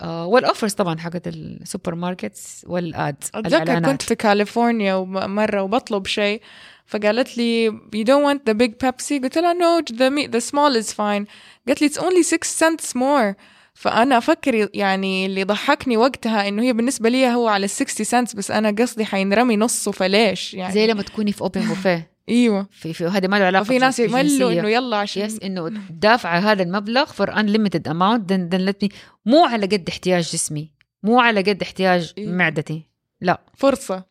[0.01, 6.07] آه وال offers طبعا حقت ال supermarkets وال ads أتذكر كنت في كاليفورنيا مرة وبطلب
[6.07, 6.43] شيء.
[6.87, 9.23] فقالت لي you don't want the big Pepsi?
[9.23, 11.27] قلت لها no the, the small is fine.
[11.69, 13.35] قالت لي it's only 6 cents more.
[13.75, 18.51] فأنا أفكر يعني اللي ضحكني وقتها إنه هي بالنسبة لي هو على 60 cents بس
[18.51, 22.67] أنا قصدي حينرمي نصه فليش يعني؟ زي لما تكوني في open بوفيه إيوه.
[22.71, 24.53] في, في هذا ما له علاقة وفي ناس يملوا.
[24.53, 28.95] إنه يلا عشان yes إنه دافعه هذا المبلغ for amount then, then let me
[29.27, 30.71] مو على قد احتياج جسمي
[31.03, 32.29] مو على قد احتياج إيه.
[32.29, 32.83] معدتي.
[33.21, 33.41] لا.
[33.57, 34.05] فرصة.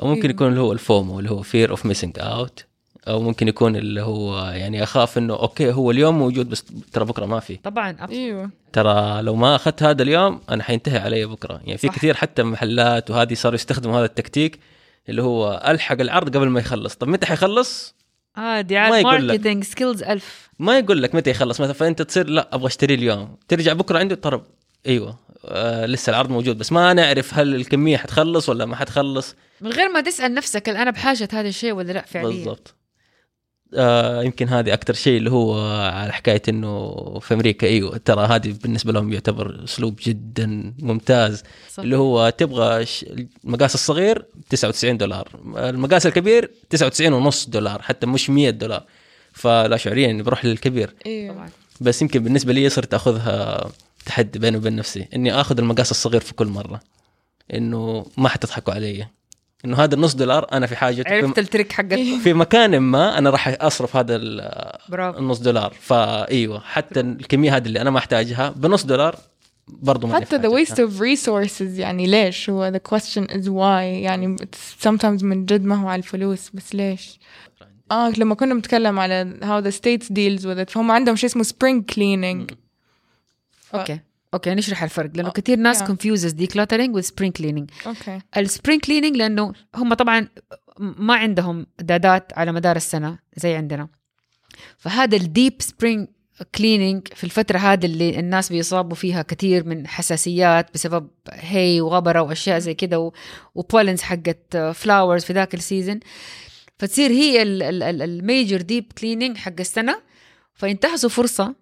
[0.00, 0.30] أو ممكن إيه.
[0.30, 2.64] يكون اللي هو ال FOMO اللي هو fear of missing out
[3.08, 7.26] أو ممكن يكون اللي هو يعني أخاف إنه okay هو اليوم موجود بس ترى بكرة
[7.26, 7.56] ما في.
[7.56, 8.50] طبعا إيوه.
[8.72, 11.60] ترى لو ما أخذت هذا اليوم أنا حينتهي علي بكرة.
[11.64, 11.94] يعني في صح.
[11.94, 14.58] كثير حتى محلات وهذه صاروا يستخدموا هذا التكتيك
[15.08, 16.94] اللي هو ألحق العرض قبل ما يخلص.
[16.94, 17.94] طب متى حيخلص؟
[18.38, 19.34] آه دي ما عاد يقول لك.
[19.34, 20.50] marketing skills ألف.
[20.58, 21.60] ما يقول لك متى يخلص.
[21.60, 23.36] مثلا فأنت تصير لا أبغى أشتري اليوم.
[23.48, 24.42] ترجع بكرة عنده ترى
[24.86, 25.18] إيوه.
[25.44, 29.34] آه لسه العرض موجود بس ما نعرف هل الكمية حتخلص ولا ما حتخلص.
[29.60, 32.28] من غير ما تسأل نفسك هل أنا بحاجة هذا الشيء ولا لأ فعليا.
[32.28, 32.74] بالضبط.
[33.74, 38.54] آه يمكن هذه أكثر شيء اللي هو على حكاية إنه في أمريكا إيوه ترى هذه
[38.62, 41.42] بالنسبة لهم يعتبر أسلوب جدا ممتاز.
[41.72, 41.82] صح.
[41.82, 42.86] اللي هو تبغى
[43.44, 48.84] المقاس الصغير 99 دولار المقاس الكبير 99 ونص دولار حتى مش 100 دولار.
[49.32, 50.94] فلا شعوريا بروح للكبير.
[51.06, 51.48] إيوه.
[51.80, 53.70] بس يمكن بالنسبة لي صرت أخذها
[54.06, 56.80] تحدي بيني وبين نفسي إني آخذ المقاس الصغير في كل مرة.
[57.54, 59.06] إنه ما حتضحكوا علي.
[59.64, 61.98] إنه هذا النص دولار أنا في حاجة عرفت التريك حقك.
[62.24, 64.16] في مكان ما أنا راح أصرف هذا
[64.88, 65.18] برافو.
[65.18, 65.74] النص دولار.
[65.80, 69.16] فايوه حتى الكمية هذه اللي أنا ما أحتاجها بنص دولار
[69.68, 73.82] برضو ما حتى the waste of resources يعني ليش؟ هو the question is why.
[73.82, 74.36] يعني
[74.84, 77.18] sometimes من جد ما هو على الفلوس بس ليش؟
[77.90, 81.44] آه لما كنا بنتكلم على how the states deals with it فهم عندهم شيء اسمه
[81.44, 82.54] spring cleaning.
[83.80, 84.00] okay.
[84.34, 87.86] okay نشرح الفرق لأنه كثير ناس confuses decluttering with spring cleaning.
[87.86, 88.20] okay.
[88.36, 90.28] ال spring cleaning لأنه هم طبعا
[90.78, 93.88] ما عندهم دادات على مدار السنة زي عندنا.
[94.78, 96.08] فهذا ال deep spring
[96.54, 102.58] cleaning في الفترة هذه اللي الناس بيصابوا فيها كثير من حساسيات بسبب hay وغبرة وأشياء
[102.58, 103.12] زي كده
[103.54, 106.00] و pollens حقت flowers في ذاك ال season
[106.78, 110.02] فتصير هي ال major deep cleaning حق السنة.
[110.54, 111.54] فينتهزوا فرصة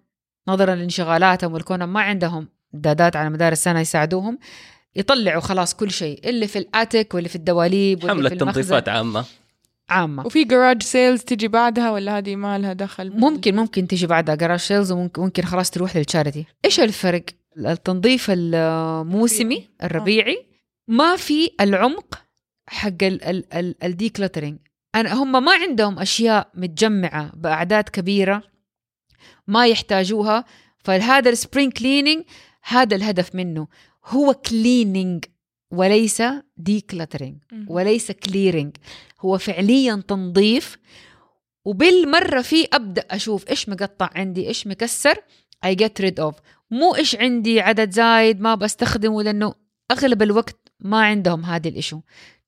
[0.47, 4.39] نظرا لانشغالاتهم والكونهم ما عندهم دادات على مدار السنة يساعدوهم
[4.95, 8.89] يطلعوا خلاص كل شيء اللي في ال attic واللي في الدواليب واللي حملة في تنظيفات
[8.89, 9.25] عامة.
[9.89, 10.25] عامة.
[10.25, 14.59] وفي garage sales تجي بعدها ولا هذه ما لها دخل؟ ممكن ممكن تيجي بعدها garage
[14.59, 17.23] sales وممكن ممكن خلاص تروح لل charity إيش الفرق؟
[17.57, 20.45] التنظيف الموسمي الربيعي
[20.87, 22.21] ما في العمق
[22.67, 22.91] حق
[23.83, 24.57] ال decluttering
[24.95, 28.43] أنا هم ما عندهم أشياء متجمعة بأعداد كبيرة.
[29.47, 30.45] ما يحتاجوها.
[30.77, 32.23] فهذا ال spring cleaning
[32.63, 33.67] هذا الهدف منه.
[34.05, 35.25] هو cleaning
[35.71, 36.23] وليس
[36.57, 37.37] decluttering.
[37.67, 38.75] وليس clearing
[39.21, 40.77] هو فعليا تنظيف.
[41.65, 45.17] وبالمرة في أبدأ أشوف إيش مقطع عندي إيش مكسر
[45.65, 46.35] I get rid of
[46.71, 49.53] مو إيش عندي عدد زايد ما بستخدمه لأنه
[49.91, 52.01] أغلب الوقت ما عندهم هذه ال issue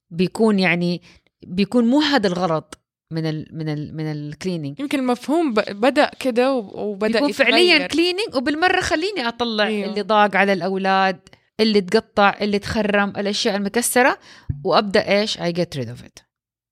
[0.10, 1.02] بيكون يعني
[1.44, 2.64] بيكون مو هذا الغرض
[3.12, 7.88] من ال من ال من ال cleaning يمكن المفهوم بدأ كده وب- وبدأ يكون فعليا.
[7.88, 9.90] cleaning وبالمرة خليني أطلع أيوه.
[9.90, 11.20] اللي ضاق على الأولاد
[11.60, 14.18] اللي تقطع اللي تخرم الأشياء المكسرة
[14.64, 16.20] وأبدأ إيش I get rid of it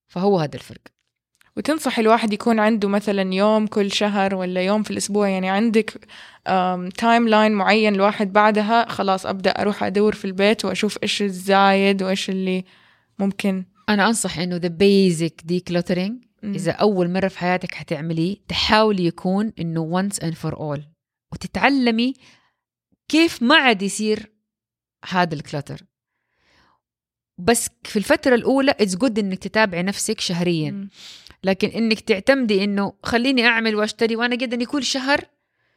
[0.08, 0.82] فهو هذا الفرق
[1.58, 6.08] وتنصح الواحد يكون عنده مثلا يوم كل شهر ولا يوم في الأسبوع يعني عندك
[6.98, 12.65] timeline معين الواحد بعدها خلاص أبدأ أروح أدور في البيت وأشوف إيش الزايد وإيش اللي
[13.19, 16.54] ممكن أنا أنصح إنه the basic decluttering مم.
[16.54, 20.82] إذا أول مرة في حياتك حتعمليه تحاولي يكون إنه once and for all.
[21.34, 22.13] وتتعلمي
[23.08, 24.32] كيف ما عاد يصير
[25.10, 25.82] هذا ال clutter
[27.38, 30.89] بس في الفترة الأولى it's good إنك تتابعي نفسك شهريا.
[31.43, 35.26] لكن إنك تعتمدي إنه خليني أعمل وأشتري وأنا قد إني كل شهر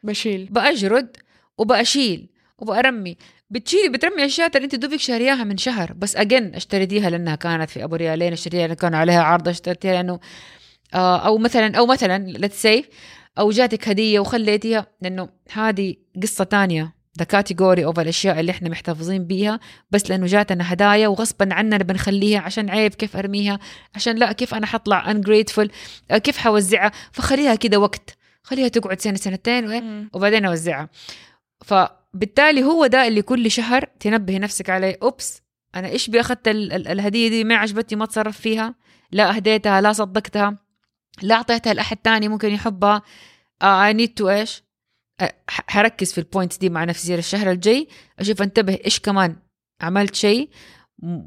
[0.03, 0.47] بشيل.
[0.47, 1.17] بأجرد
[1.59, 3.17] وبأشيل وبأرمي.
[3.51, 5.93] بتشيلي بترمي أشياء ترى أنت دوبك شارياها من شهر.
[5.93, 10.21] بس again أشتريتيها لأنها كانت في أبو ريالين اشتريتها لأنه كان عليها عرض اشتريتها لأنه
[10.95, 12.85] آه، أو مثلا أو مثلا let's say
[13.39, 19.25] أو جاتك هدية وخليتيها لأنه هذه قصة تانية the category of الأشياء اللي إحنا محتفظين
[19.25, 19.61] بيها.
[19.91, 23.59] بس لأنه جاتنا هدايا وغصبا عننا بنخليها عشان عيب كيف أرميها
[23.95, 25.69] عشان لا كيف أنا حطلع ungrateful
[26.11, 26.93] آه، كيف حوزعها.
[27.13, 30.09] فخليها كده وقت خليها تقعد سنة سنتين.
[30.13, 30.89] وبعدين أوزعها.
[32.13, 34.99] فبالتالي هو ده اللي كل شهر تنبهي نفسك عليه.
[35.03, 35.43] oops
[35.75, 38.75] أنا إيش بي أخذت ال- ال- الهدية دي؟ ما عجبتني ما اتصرف فيها.
[39.13, 40.59] لا أهديتها لا صدقتها.
[41.23, 43.03] لا أعطيتها لأحد تاني ممكن يحبها.
[43.63, 44.65] I need to إيش؟
[45.49, 47.15] حركز في ال points دي مع نفسي.
[47.15, 49.37] الشهر الجاي أشوف أنتبه إيش كمان
[49.81, 50.51] عملت شيء.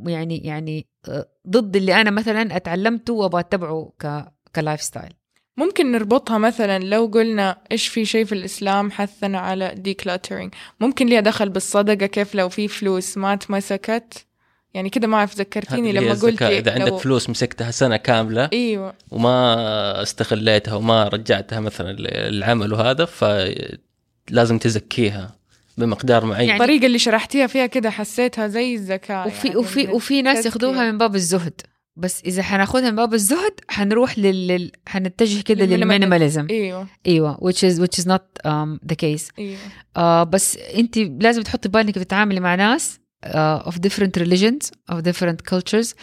[0.08, 5.14] يعني يعني آه، ضد اللي أنا مثلا أتعلمته وأبغى أتبعه ك ك lifestyle
[5.58, 10.50] ممكن نربطها مثلا لو قلنا إيش في شيء في الإسلام حثنا على decluttering.
[10.80, 14.26] ممكن ليها دخل بالصدقة كيف لو في فلوس ما اتمسكت؟
[14.74, 16.42] يعني كده ما أعرف ذكرتيني لما قلت.
[16.42, 18.94] إذا لو- عندك فلوس مسكتها سنة كاملة إيوه.
[19.12, 25.36] وما استغليتها وما رجعتها مثلا للعمل وهذا فلازم تزكيها
[25.78, 26.50] بمقدار معين.
[26.50, 30.46] يعني- الطريقة اللي شرحتيها فيها كده حسيتها زي الزكاه وفي يعني وفي وفي ناس.
[30.46, 31.62] ياخذوها من باب الزهد.
[32.02, 34.72] بس إذا حناخذها من باب الزهد حنروح لل.
[34.88, 36.48] حنتجه كده للمينيماليزم.
[36.50, 36.88] أيوه.
[37.08, 39.32] أيوه which is which is not um, the case.
[39.40, 39.58] أيوه.
[39.98, 45.56] آه بس أنت لازم تحطي بالك بتتعاملي مع ناس آه of different religions of different
[45.56, 45.94] cultures.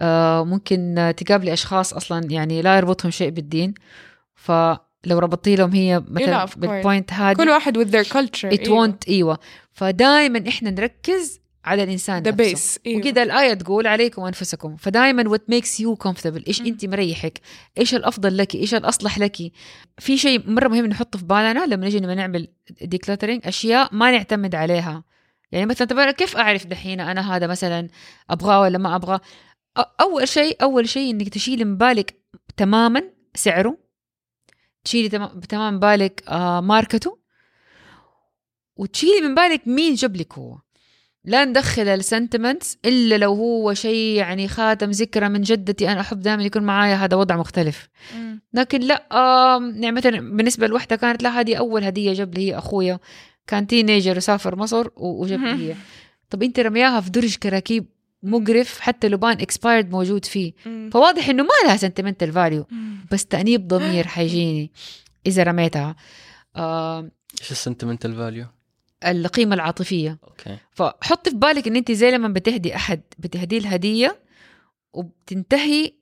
[0.00, 3.74] آه ممكن تقابلي أشخاص أصلا يعني لا يربطهم شيء بالدين.
[4.34, 6.44] فلو ربطتي لهم هي مثلا.
[6.56, 9.38] بالبوينت هذه كل واحد with their culture it won't أيوه.
[9.72, 12.54] فدائما إحنا نركز على الإنسان the نفسه.
[12.54, 12.80] base.
[12.86, 12.98] إيوه.
[12.98, 14.76] وكده الآية تقول عليكم أنفسكم.
[14.76, 16.66] فدائما makes you comfortable إيش مم.
[16.66, 17.40] أنت مريحك؟
[17.78, 19.36] إيش الأفضل لك؟ إيش الأصلح لك؟
[19.98, 22.48] في شيء مرة مهم نحطه في بالنا لما نجي لما نعمل
[22.84, 25.04] decluttering أشياء ما نعتمد عليها.
[25.52, 27.88] يعني مثلا طب كيف أعرف دحين أنا هذا مثلا
[28.30, 29.20] أبغاه ولا ما أبغاه؟
[29.78, 32.14] أ- أول شيء أول شيء إنك تشيلي من بالك
[32.56, 33.02] تماما
[33.34, 33.78] سعره.
[34.84, 35.08] تشيلي
[35.48, 37.18] تمام بالك آه ماركته.
[38.76, 40.58] وتشيلي من بالك مين جاب لك هو.
[41.26, 46.42] لا ندخل السنتمنتس إلا لو هو شيء يعني خاتم ذكرى من جدتي أنا أحب دائما
[46.42, 48.40] يكون معايا هذا وضع مختلف مم.
[48.52, 49.06] لكن لا
[49.74, 52.98] يعني مثلا بالنسبة لوحدة كانت لا هذه أول هدية جاب لي هي أخويا
[53.46, 55.76] كان teenager وسافر مصر وجاب لي هي
[56.30, 57.86] طب أنت رمياها في درج كراكيب
[58.22, 60.90] مقرف حتى لبان expired موجود فيه مم.
[60.92, 62.66] فواضح إنه ما لها sentimental value.
[63.12, 64.72] بس تأنيب ضمير حيجيني
[65.26, 65.96] إذا رميتها
[67.40, 68.46] إيش ال sentimental value؟
[69.04, 70.18] القيمة العاطفية.
[70.24, 70.58] okay.
[70.72, 74.22] فحطي في بالك إن أنت زي لما بتهدي أحد بتهديه الهدية
[74.92, 75.92] وبتنتهي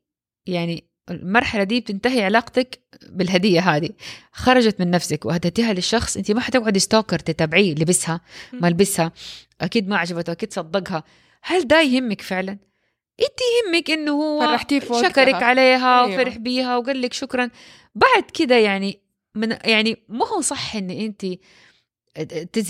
[0.46, 3.90] يعني المرحلة دي بتنتهي علاقتك بالهدية هذه.
[4.32, 8.20] خرجت من نفسك وهديتيها للشخص أنت ما حتقعدي ستوكر تتابعيه لبسها
[8.52, 9.12] ما لبسها
[9.60, 11.04] أكيد ما عجبته أكيد صدقها.
[11.42, 12.58] هل ده يهمك فعلا؟
[13.20, 14.56] أنت يهمك إنه هو.
[15.02, 16.14] شكرك عليها أيوة.
[16.14, 17.50] وفرح بيها وقال لك شكرا.
[17.94, 19.00] بعد كده يعني
[19.34, 21.26] من يعني ما هو صح إن أنت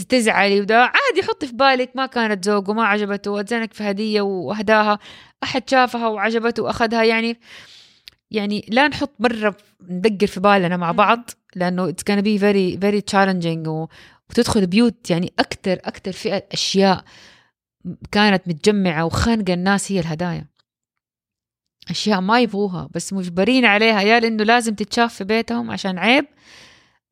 [0.08, 4.98] تزعلي وده عادي حطي في بالك ما كانت ذوق وما عجبته واتزنك في هدية وأهداها
[5.42, 7.40] أحد شافها وعجبته وأخذها يعني
[8.30, 9.56] يعني لا نحط مرة
[9.88, 10.92] ندقر في بالنا مع.
[10.92, 13.86] بعض لأنه it's gonna be very very challenging و-
[14.30, 17.04] وتدخل بيوت يعني أكثر أكثر فئة أشياء
[18.12, 20.46] كانت متجمعة وخانقة الناس هي الهدايا
[21.90, 26.26] أشياء ما يبغوها بس مجبرين عليها يا لأنه لازم تتشاف في بيتهم عشان عيب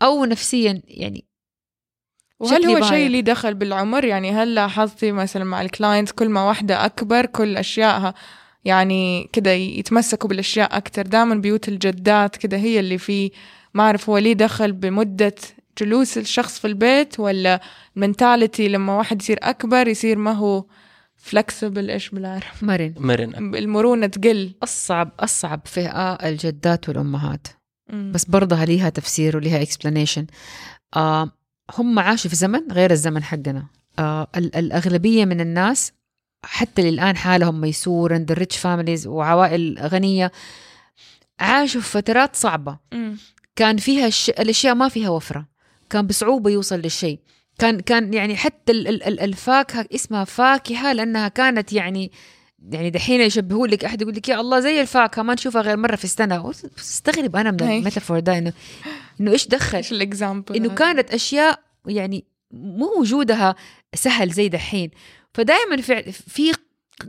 [0.02, 1.24] أو نفسيا يعني
[2.42, 2.88] وهل هو.
[2.88, 7.56] شيء لي دخل بالعمر؟ يعني هل لاحظتي مثلا مع الكلاينت كل ما واحدة أكبر كل
[7.56, 8.14] أشيائها
[8.64, 13.30] يعني كده يتمسكوا بالأشياء أكتر؟ دائما بيوت الجدات كده هي اللي في
[13.74, 15.34] ما أعرف هو ليه دخل بمدة
[15.78, 17.60] جلوس الشخص في البيت ولا
[17.96, 20.64] ال mentality لما واحد يصير أكبر يصير ما هو
[21.16, 22.94] flexible إيش بالعربي؟ مرن.
[22.96, 23.54] مرن.
[23.54, 24.54] المرونة تقل.
[24.62, 27.46] أصعب أصعب فئة الجدات والأمهات.
[27.88, 28.12] مم.
[28.14, 30.26] بس برضها ليها تفسير وليها explanation
[30.96, 31.30] آه
[31.78, 33.66] هم عاشوا في زمن غير الزمن حقنا.
[33.98, 35.92] آه ال- الأغلبية من الناس
[36.44, 40.32] حتى للآن حالهم ميسور عند ال rich families وعوائل غنية
[41.40, 42.78] عاشوا في فترات صعبة.
[42.92, 43.16] مم.
[43.56, 44.30] كان فيها الش...
[44.30, 45.46] الأشياء ما فيها وفرة.
[45.90, 47.18] كان بصعوبة يوصل للشيء.
[47.58, 52.12] كان كان يعني حتى ال- الفاكهة اسمها فاكهة لأنها كانت يعني
[52.70, 55.96] يعني دحين يشبهوا لك أحد يقول لك يا الله زي الفاكهة ما نشوفها غير مرة
[55.96, 57.62] في السنة استغرب أنا من.
[57.62, 58.52] ال metaphor ده انه
[59.20, 63.54] إنه إيش دخل إيش ال example إنه كانت أشياء يعني مو وجودها
[63.94, 64.90] سهل زي دحين
[65.34, 66.52] فدائما في في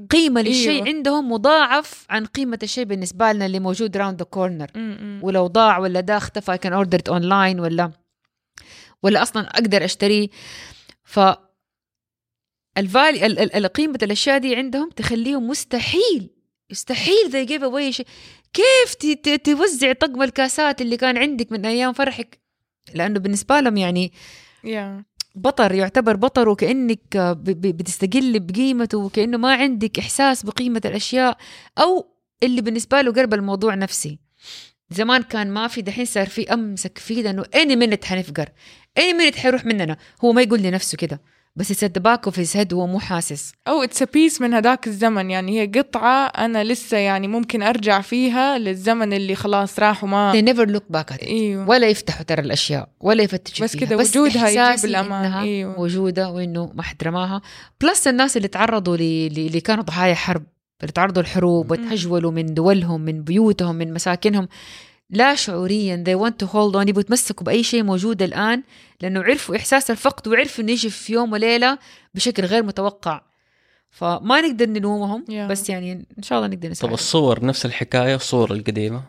[0.09, 0.87] قيمة للشيء أيوة.
[0.87, 4.71] عندهم مضاعف عن قيمة الشيء بالنسبة لنا اللي موجود around the corner.
[5.21, 7.91] ولو ضاع ولا ده اختفى كان ordered online ولا
[9.03, 10.27] ولا أصلا أقدر أشتريه
[11.03, 11.19] ف
[12.77, 16.29] ال value ال- ال- ال- قيمة الأشياء دي عندهم تخليهم مستحيل
[16.71, 18.05] مستحيل they give away شيء.
[18.53, 18.95] كيف
[19.43, 22.39] توزع طقم الكاسات اللي كان عندك من أيام فرحك؟
[22.93, 24.12] لأنه بالنسبة لهم يعني
[24.63, 25.03] يا
[25.36, 26.49] بطر يعتبر بطر
[27.33, 31.38] ب- بتستقل بقيمته وكأنه ما عندك إحساس بقيمة الأشياء
[31.77, 34.19] أو اللي بالنسبة له قرب الموضوع نفسي.
[34.89, 38.49] زمان كان ما في دحين صار في أمسك فيه لأنه اني منت حنفقر.
[38.97, 39.97] اني منت حيروح مننا.
[40.25, 41.21] هو ما يقول لنفسه كده.
[41.55, 45.65] بس يصدباكه في هيد هو مو حاسس أو اتس بيس من هذاك الزمن يعني هي
[45.67, 50.97] قطعة أنا لسه يعني ممكن أرجع فيها للزمن اللي خلاص راح وما they never look
[50.97, 53.75] back at it إيوه ولا يفتحوا ترى الأشياء ولا يفتشوا بس.
[53.75, 54.95] كده وجودها يجيب.
[55.25, 55.77] إنها أيوة.
[55.77, 57.41] موجودة وإنه ما حد رماها
[57.81, 58.99] بلس الناس اللي تعرضوا ل-
[59.33, 60.43] ل- اللي كانوا ضحايا حرب
[60.81, 61.85] اللي تعرضوا الحروب مم.
[61.85, 64.47] وتهجولوا من دولهم من بيوتهم من مساكنهم
[65.13, 66.04] لا شعوريا.
[66.08, 66.88] They want to hold on.
[66.88, 68.63] يبغوا يتمسكوا بأي شيء موجود الآن
[69.02, 71.78] لأنه عرفوا إحساس الفقد وعرفوا إنه يجي في يوم وليلة
[72.15, 73.21] بشكل غير متوقع.
[73.89, 75.52] فما نقدر نلومهم Yeah.
[75.52, 79.04] بس يعني إن شاء الله نقدر طب نساعدهم الصور نفس الحكاية الصور القديمة؟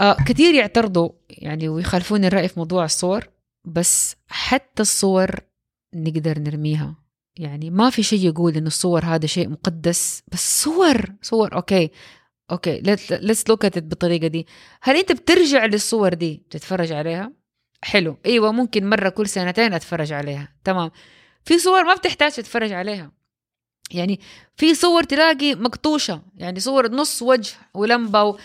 [0.00, 3.28] آه كثير يعترضوا يعني ويخالفون الرأي في موضوع الصور
[3.64, 5.30] بس حتى الصور
[5.94, 6.94] نقدر نرميها.
[7.36, 11.90] يعني ما في شيء يقول إنه الصور هذا شيء مقدس بس صور صور okay.
[12.50, 14.46] okay let's look at بالطريقة دي.
[14.82, 17.32] هل أنت بترجع للصور دي؟ تتفرج عليها؟
[17.82, 18.16] حلو.
[18.26, 20.48] أيوه ممكن مرة كل سنتين أتفرج عليها.
[20.64, 20.90] تمام.
[21.44, 23.12] في صور ما بتحتاج تتفرج عليها.
[23.90, 24.20] يعني
[24.56, 26.22] في صور تلاقي مقطوشة.
[26.36, 28.38] يعني صور نص وجه ولمبة و...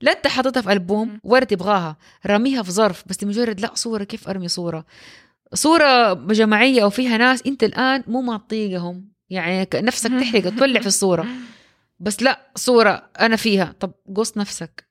[0.00, 3.04] لا أنت حاططها في ألبوم ولا تبغاها رميها في ظرف.
[3.06, 4.84] بس لمجرد لا صورة كيف أرمي صورة؟
[5.54, 10.86] صورة جماعية أو فيها ناس أنت الآن مو ما تطيقهم يعني نفسك تحرق تولع في
[10.86, 11.26] الصورة.
[12.00, 13.74] بس لا صورة أنا فيها.
[13.80, 14.86] طب قص نفسك.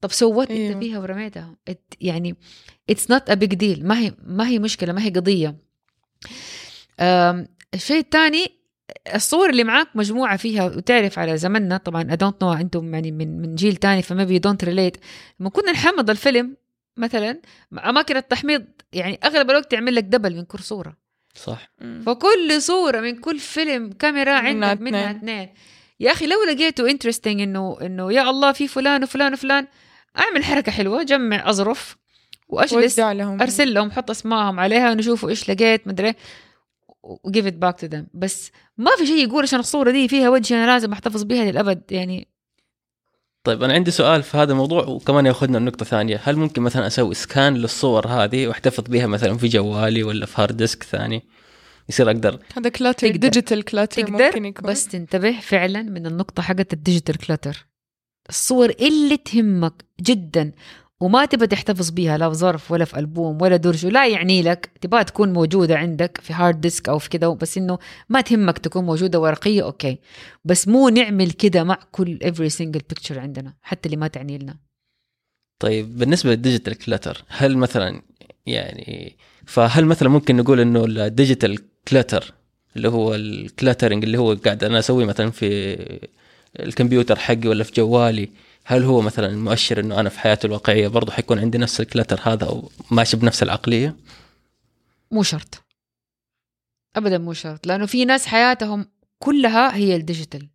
[0.00, 0.72] طب so what أيوه.
[0.72, 2.36] أنت فيها ورميتها It- يعني
[2.90, 5.56] it's not a big deal ما هي ما هي مشكلة ما هي قضية.
[7.74, 8.46] الشيء الثاني
[9.14, 10.64] الصور اللي معاك مجموعة فيها.
[10.64, 14.38] وتعرف على زمننا طبعا I don't know أنتم يعني من من جيل تاني ف maybe
[14.38, 14.96] don't relate
[15.40, 16.56] لما كنا نحمض الفيلم
[16.96, 17.40] مثلا
[17.84, 20.96] أماكن التحميض يعني أغلب الوقت يعمل لك double من كل صورة.
[21.34, 21.70] صح.
[22.06, 25.48] فكل صورة من كل فيلم كاميرا منها عندك منها اثنين.
[26.00, 29.66] يا أخي لو لقيته interesting إنه إنه يا الله في فلان وفلان وفلان
[30.18, 31.96] أعمل حركة حلوة جمع أظرف
[32.48, 33.42] وأجلس لهم.
[33.42, 36.14] أرسل لهم حط اسمائهم عليها ونشوفوا إيش لقيت مدري
[37.02, 40.28] و give it back to them بس ما في شيء يقول عشان الصورة دي فيها
[40.28, 42.28] وجهي أنا لازم أحتفظ بها للأبد يعني.
[43.44, 46.20] طيب أنا عندي سؤال في هذا الموضوع وكمان يأخذنا لنقطة ثانية.
[46.24, 50.56] هل ممكن مثلا أسوي scan للصور هذه وأحتفظ بها مثلا في جوالي ولا في hard
[50.56, 51.22] disk ثاني؟
[51.88, 53.18] يصير أقدر هذا clutter تقدر.
[53.18, 54.70] digital clutter ممكن تقدر يكون.
[54.70, 57.66] بس تنتبه فعلا من النقطة حقت ال digital clutter
[58.28, 60.52] الصور اللي تهمك جدا
[61.00, 64.70] وما تبى تحتفظ بيها لا في ظرف ولا في ألبوم ولا درج ولا يعني لك
[64.80, 68.84] تبغى تكون موجودة عندك في hard disk أو في كده بس إنه ما تهمك تكون
[68.84, 69.98] موجودة ورقية okay.
[70.44, 74.56] بس مو نعمل كده مع كل every single picture عندنا حتى اللي ما تعني لنا.
[75.58, 78.02] طيب بالنسبة لل digital clutter هل مثلا
[78.46, 79.16] يعني
[79.46, 82.34] فهل مثلا ممكن نقول إنه ال digital clutter
[82.76, 85.76] اللي هو ال cluttering اللي هو قاعد أنا اسويه مثلا في
[86.60, 88.28] الكمبيوتر حقي ولا في جوالي.
[88.64, 92.20] هل هو مثلا مؤشر إنه أنا في حياتي الواقعية برضه حيكون عندي نفس ال clutter
[92.22, 93.96] هذا أو ماشي بنفس العقلية؟
[95.10, 95.62] مو شرط.
[96.96, 98.86] ابدا مو شرط لأنه في ناس حياتهم
[99.18, 100.48] كلها هي ال digital.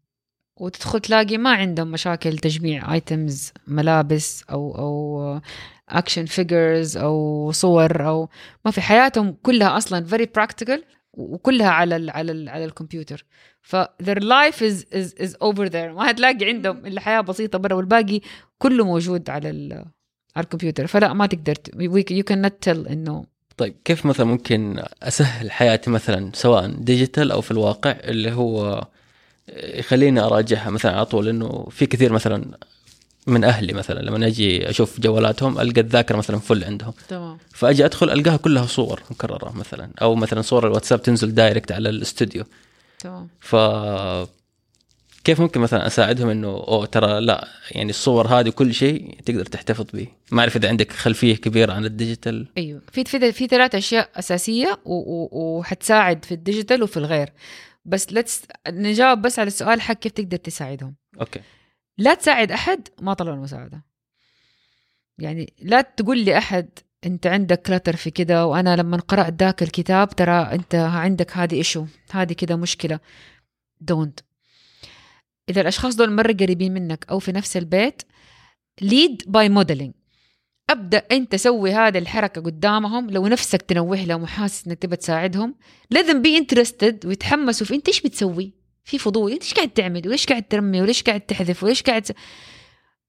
[0.57, 5.41] وتدخل تلاقي ما عندهم مشاكل تجميع items ملابس أو أو
[5.89, 8.29] action figures أو صور أو
[8.65, 8.81] ما في.
[8.81, 10.83] حياتهم كلها أصلا very practical
[11.19, 13.25] وكلها على ال على ال على الكمبيوتر.
[13.61, 15.75] ف their life is is is over there.
[15.95, 18.21] ما هتلاقي عندهم إلا حياة بسيطة برا والباقي
[18.57, 19.49] كله موجود على
[20.35, 20.87] على الكمبيوتر.
[20.87, 23.25] فلا ما تقدر ت- we- you cannot tell انه
[23.57, 28.83] طيب كيف مثلا ممكن أسهل حياتي مثلا سواء digital أو في الواقع اللي هو
[29.57, 32.57] يخليني أراجعها مثلا على طول؟ انه في كثير مثلا
[33.27, 33.99] من أهلي مثلا.
[33.99, 36.93] لما أجي أشوف جوالاتهم ألقى الذاكرة مثلا full عندهم.
[37.07, 37.37] تمام.
[37.53, 39.89] فأجي أدخل ألقاها كلها صور مكررة مثلا.
[40.01, 42.43] أو مثلا صور الواتساب تنزل direct على الاستوديو.
[42.99, 43.27] تمام.
[43.39, 43.55] ف
[45.23, 49.85] كيف ممكن مثلا أساعدهم إنه أوه ترى لا يعني الصور هذه كل شيء تقدر تحتفظ
[49.93, 50.07] به.
[50.31, 52.47] ما أعرف إذا عندك خلفية كبيرة عن ال digital.
[52.57, 52.81] أيوه.
[52.91, 57.29] في في في ثلاث أشياء أساسية وحتساعد في ال digital وفي الغير.
[57.85, 60.95] بس let's نجاوب بس على السؤال حق كيف تقدر تساعدهم.
[61.19, 61.39] okay.
[61.99, 63.85] لا تساعد أحد ما طلب المساعدة.
[65.17, 66.69] يعني لا تقول لي أحد
[67.05, 71.85] أنت عندك clutter في كده وأنا لما قرأت ذاك الكتاب ترى أنت عندك هذه issue
[72.11, 72.99] هذه كده مشكلة.
[73.81, 74.19] don't
[75.49, 78.01] إذا الأشخاص دول مرة قريبين منك أو في نفس البيت
[78.81, 79.93] lead by modeling
[80.69, 85.55] أبدأ أنت سوي هذه الحركة قدامهم لو نفسك تنوه لهم وحاسس إنك تبى تساعدهم
[85.91, 88.58] لازم be interested ويتحمسوا في أنت إيش بتسوي؟
[88.89, 89.31] في فضول.
[89.31, 92.11] انت إيش قاعد تعمل؟ وليش قاعد ترمي؟ وليش قاعد تحذف؟ وليش قاعد.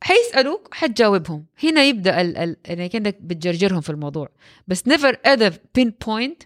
[0.02, 1.46] حيسألوك حتجاوبهم.
[1.64, 4.28] هنا يبدأ ال ال يعني كأنك بتجرجرهم في الموضوع.
[4.68, 6.42] بس never ever pinpoint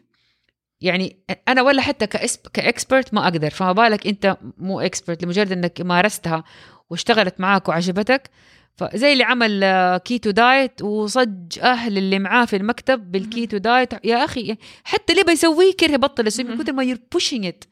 [0.80, 1.16] يعني
[1.48, 2.06] أنا ولا حتى
[2.52, 3.50] ك expert ما أقدر.
[3.50, 6.44] فما بالك أنت مو expert لمجرد إنك مارستها
[6.90, 8.30] واشتغلت معاك وعجبتك؟
[8.76, 14.04] فزي اللي عمل آه، keto diet وصج أهل اللي معاه في المكتب بال keto diet
[14.04, 17.64] يا أخي حتى اللي بيسويه كره يبطل يسوي من كثر ما you're pushing it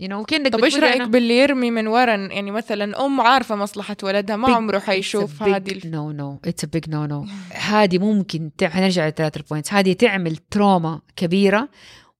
[0.00, 3.56] you know كأنك طب إيش رأيك أنا- باللي يرمي من ورا؟ يعني مثلا أم عارفة
[3.56, 5.80] مصلحة ولدها ما big- عمره حيشوف هذه.
[5.84, 8.68] no no it's big no no هذه ممكن تع...
[8.68, 11.68] حنرجع للثلاث ال points هذه تعمل trauma كبيرة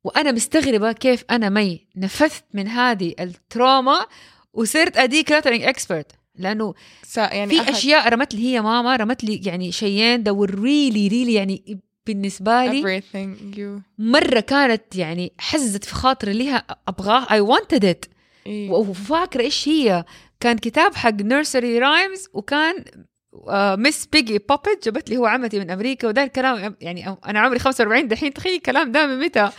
[0.04, 4.06] وأنا مستغربة كيف أنا مي نفذت من هذه ال trauma
[4.52, 6.74] وصرت a decluttering expert لأنه
[7.16, 11.34] يعني في أحد- أشياء رمت لي هي ماما رمت لي يعني شيئين ده really really
[11.34, 17.32] يعني بالنسبة لي everything you مرة كانت يعني حزت في خاطري ليها أبغاه.
[17.32, 18.08] I wanted it.
[18.46, 18.70] إيه.
[18.70, 20.04] وفاكرة إيش هي؟
[20.40, 22.84] كان كتاب حق nursery rhymes وكان
[23.78, 28.08] Miss Piggy puppet جابت لي هو عمتي من أمريكا وده الكلام يعني أنا عمري 45
[28.08, 29.50] دحين تخيل الكلام ده من متى؟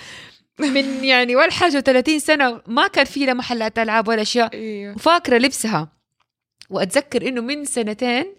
[0.59, 4.53] من يعني ولا حاجة 30 سنة ما كان في لا محلات ألعاب ولا أشياء.
[4.53, 5.91] أيوه وفاكرة لبسها.
[6.69, 8.35] وأتذكر إنه من سنتين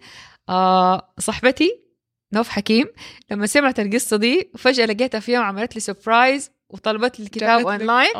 [0.49, 1.81] آه صاحبتي
[2.33, 2.85] نوف حكيم
[3.31, 8.11] لما سمعت القصة دي فجأة لقيتها في يوم عملت لي surprise وطلبت لي الكتاب online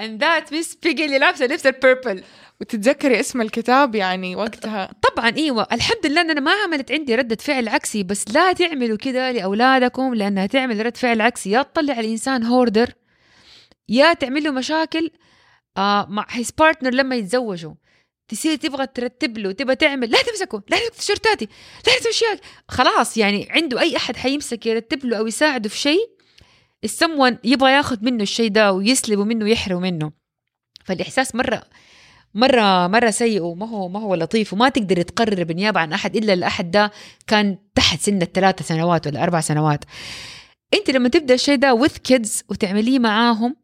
[0.00, 2.22] and that Miss Piggy اللي لابسة لبس ال purple
[2.60, 5.66] وتتذكري اسم الكتاب يعني وقتها؟ طبعا إيوه.
[5.72, 10.14] الحمد لله إن أنا ما عملت عندي ردة فعل عكسي بس لا تعملوا كده لأولادكم
[10.14, 11.50] لأنها تعمل رد فعل عكسي.
[11.50, 12.92] يا تطلع الإنسان hoarder
[13.88, 15.10] يا تعمل له مشاكل
[15.76, 17.74] آه مع his partner لما يتزوجوا.
[18.30, 21.48] تصير تبغى ترتب له تبغى تعمل لا تمسكه لا تمسك تيشيرتاتي
[21.86, 26.10] لا تسوي اشياء خلاص يعني عنده أي أحد حيمسك يرتب له أو يساعده في شيء
[26.84, 30.12] السمون يبغى ياخذ منه الشيء ده ويسلبه منه ويحرم منه.
[30.84, 31.62] فالإحساس مرة
[32.34, 36.32] مرة مرة سيء وما هو ما هو لطيف وما تقدر تقرر بالنيابة عن أحد إلا
[36.32, 36.90] الأحد ده
[37.26, 39.84] كان تحت سن الثلاثة سنوات ولا أربع سنوات.
[40.74, 43.56] أنت لما تبدأ الشيء ده with kids وتعمليه معاهم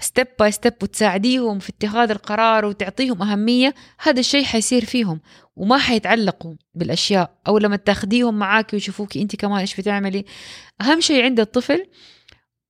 [0.00, 5.20] step by step وتساعديهم في اتخاذ القرار وتعطيهم أهمية هذا الشيء حيصير فيهم
[5.56, 10.24] وما حيتعلقوا بالأشياء أو لما تاخديهم معاك ويشوفوكي أنت كمان إيش بتعملي
[10.80, 11.86] أهم شيء عند الطفل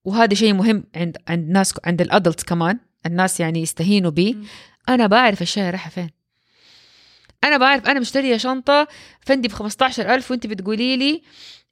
[0.05, 4.45] وهذا شيء مهم عند عند ناس عند ال adults كمان الناس يعني يستهينوا بيه مم.
[4.89, 6.11] أنا بعرف الشيء رايحة فين
[7.45, 8.89] أنا بعرف أنا مشترية شنطة
[9.21, 11.23] فندي ب 15000 وأنت بتقولي لي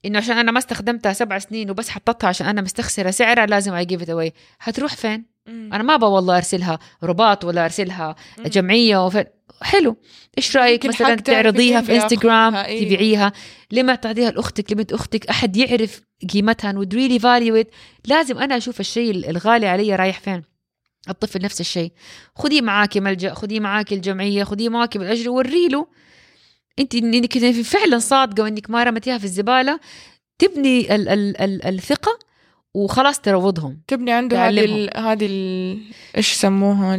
[0.05, 3.85] إنه عشان أنا ما استخدمتها سبع سنين وبس حطيتها عشان أنا مستخسرة سعرها لازم I
[3.85, 8.43] give away هتروح فين؟ أنا ما أبغى والله أرسلها رباط ولا أرسلها مم.
[8.43, 9.17] جمعية وف...
[9.61, 9.97] حلو.
[10.37, 12.85] إيش رأيك مثلا تعرضيها في انستغرام ياخذها، إيه.
[12.85, 13.31] تبيعيها؟
[13.71, 16.01] لما تعطيها لأختك لبنت أختك؟ أحد يعرف
[16.33, 17.67] قيمتها would really value it.
[18.05, 20.43] لازم أنا أشوف الشيء الغالي علي رايح فين.
[21.09, 21.91] الطفل نفس الشيء.
[22.35, 25.87] خذيه معاكي ملجأ خذيه معاكي الجمعية خذيه معاكي بالأجر وري له.
[26.79, 29.79] أنت إنك فعلا صادقة وإنك ما رمتيها في الزبالة
[30.39, 32.19] تبني ال- ال- ال- الثقة
[32.73, 33.81] وخلاص تروضهم.
[33.87, 34.65] تبني عنده هذه.
[34.65, 36.97] ال- هذه ال- إيش يسموها؟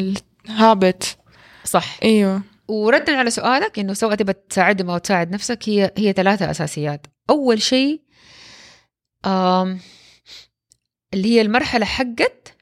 [0.49, 1.19] ال habit
[1.65, 1.99] صح.
[2.03, 2.43] إيوه.
[2.69, 7.07] وردا على سؤالك إنه سواء تبى تساعدهم أو تساعد نفسك هي هي ثلاثة أساسيات.
[7.31, 8.01] أول شيء
[9.27, 9.81] آم
[11.15, 12.57] اللي هي المرحلة حقت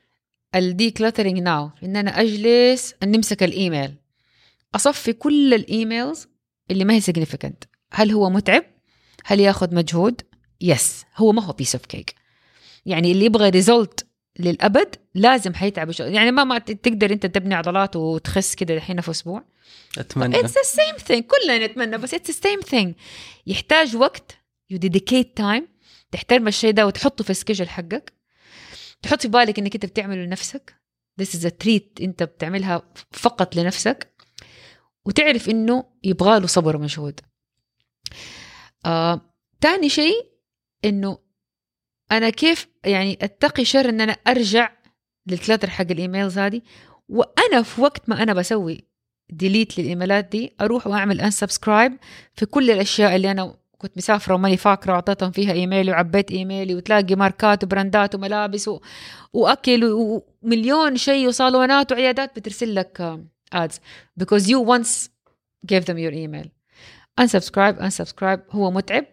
[0.55, 3.95] ال decluttering now إن أنا أجلس نمسك الإيميل.
[4.75, 6.29] أصفي كل ال emails
[6.71, 7.67] اللي ما هي significant.
[7.93, 8.65] هل هو متعب؟
[9.25, 10.21] هل ياخذ مجهود؟
[10.61, 12.15] yes هو ما هو piece of cake
[12.89, 14.07] يعني اللي يبغى result
[14.39, 16.15] للأبد لازم حيتعب شغل.
[16.15, 19.45] يعني ما ما تقدر أنت تبني عضلات وتخس كده الحين في أسبوع.
[19.99, 20.41] أتمنى.
[20.41, 22.95] it's the same thing كلنا نتمنى بس it's the same thing
[23.47, 24.39] يحتاج وقت.
[24.71, 25.69] you dedicate time
[26.13, 28.13] تحترم الشيء ده وتحطه في ال schedule حقك.
[29.03, 30.75] تحط في بالك إنك أنت بتعمله لنفسك.
[31.21, 32.83] It's a treat أنت بتعملها
[33.13, 34.13] فقط لنفسك.
[35.05, 37.21] وتعرف إنه يبغى له صبر ومجهود.
[38.87, 39.21] آه،
[39.61, 40.27] تاني شيء
[40.85, 41.19] إنه
[42.13, 44.71] أنا كيف يعني أتقي شر إن أنا أرجع
[45.27, 46.61] لل clutter حق ال emails هذه؟
[47.09, 48.85] وأنا في وقت ما أنا بسوي
[49.31, 51.97] delete للإيميلات دي أروح وأعمل unsubscribe
[52.35, 57.15] في كل الأشياء اللي أنا كنت مسافرة وماني فاكرة وأعطيتهم فيها إيميلي وعبيت إيميلي وتلاقي
[57.15, 58.81] ماركات وبراندات وملابس و...
[59.33, 63.19] وأكل و- ومليون شيء وصالونات وعيادات بترسل لك
[63.53, 63.81] ads
[64.21, 65.09] because you once
[65.73, 66.47] gave them your email.
[67.21, 69.05] Unsubscribe unsubscribe هو متعب.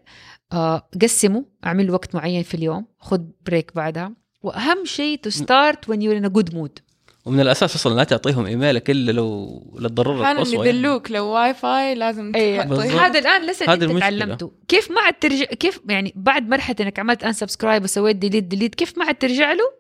[1.02, 6.26] قسمه أعمل وقت معين في اليوم خد break بعدها وأهم شيء start when you're in
[6.26, 6.86] a good mood
[7.26, 10.78] ومن الأساس أصلا لا تعطيهم ايميلك إلا لو للضرورة أحيانا القصوى يعني.
[10.78, 12.32] يدلوك لو واي فاي لازم.
[12.32, 12.80] بالضبط.
[12.80, 13.84] هذا الآن لسه انت.
[13.84, 18.76] تعلمته كيف ما عاد ترجع كيف يعني بعد مرحلة إنك عملت unsubscribe وسويت delete delete
[18.76, 19.72] كيف ما عاد ترجع له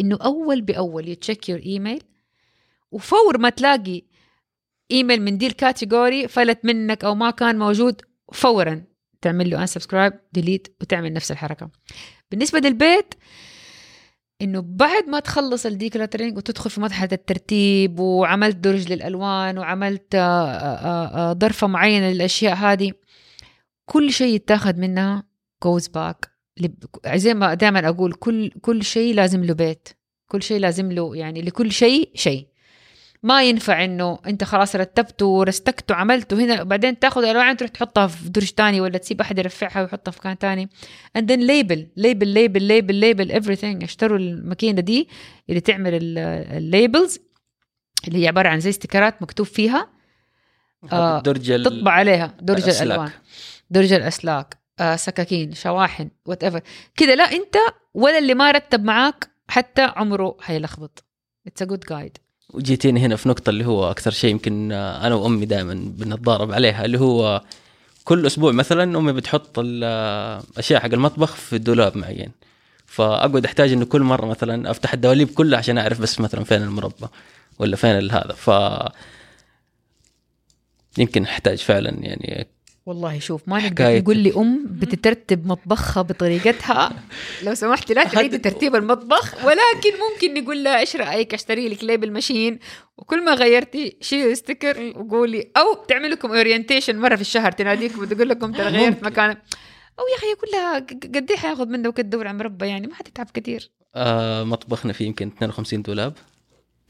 [0.00, 2.02] إنه أول بأول you check your email
[2.92, 4.02] وفور ما تلاقي
[4.90, 8.02] ايميل من دي ال category فلت منك أو ما كان موجود
[8.32, 8.84] فورا
[9.20, 11.70] تعمل له unsubscribe delete وتعمل نفس الحركة.
[12.30, 13.14] بالنسبة للبيت
[14.42, 20.20] إنه بعد ما تخلص ال decluttering وتدخل في مرحله الترتيب وعملت درج للألوان وعملت آه،
[20.50, 22.92] آه، آه، ضرفه معينة للأشياء هذه
[23.84, 25.24] كل شيء يتاخذ منها
[25.96, 26.28] back.
[26.60, 29.88] لب- زي ما دائما أقول كل كل شيء لازم له بيت.
[30.30, 32.48] كل شيء لازم له يعني لكل شيء شيء.
[33.22, 38.28] ما ينفع إنه أنت خلاص رتبته ورستكته وعملته هنا بعدين تاخذ الالوان تروح تحطها في
[38.28, 40.68] درج تاني ولا تسيب أحد يرفعها ويحطها في مكان تاني.
[41.18, 43.82] And then label label label label label everything.
[43.84, 45.08] اشتروا الماكينة دي
[45.48, 47.18] اللي تعمل ال labels
[48.08, 49.88] اللي هي عبارة عن زي استيكرات مكتوب فيها.
[50.92, 52.34] آه، درج تطبع عليها.
[52.40, 52.82] درج الأسلاك.
[52.86, 53.10] الألوان.
[53.70, 54.58] درج الأسلاك.
[54.80, 56.60] آه سكاكين شواحن whatever
[56.96, 57.56] كذا لا أنت
[57.94, 61.04] ولا اللي ما رتب معاك حتى عمره حيلخبط
[61.46, 62.18] it's a good guide
[62.54, 67.00] وجيتيني هنا في نقطة اللي هو أكثر شيء يمكن أنا وأمي دائما بنتضارب عليها اللي
[67.00, 67.42] هو
[68.04, 72.32] كل أسبوع مثلا أمي بتحط الأشياء حق المطبخ في دولاب معين.
[72.86, 77.06] فأقعد أحتاج إنه كل مرة مثلا أفتح الدواليب كلها عشان أعرف بس مثلا فين المربى
[77.58, 78.32] ولا فين هذا.
[78.32, 78.50] ف
[80.98, 82.48] يمكن أحتاج فعلا يعني
[82.88, 83.98] والله شوف ما نقدر.
[83.98, 86.92] نقول لي أم بتترتب مطبخها بطريقتها.
[87.44, 92.12] لو سمحتي لا تعيدي ترتيب المطبخ ولكن ممكن نقول لها إيش رأيك؟ أشتري لك label
[92.12, 92.58] machine
[92.96, 98.28] وكل ما غيرتي شيلي sticker وقولي أو تعمل لكم orientation مرة في الشهر تناديكم وتقول
[98.28, 99.42] لكم ترى غيرت مكانك
[99.98, 100.78] أو يا أخي كلها
[101.14, 103.70] قد إيه حياخذ منه وقت تدور على مربى يعني ما حتتعب كثير.
[103.94, 106.12] آه مطبخنا فيه يمكن 52 دولاب.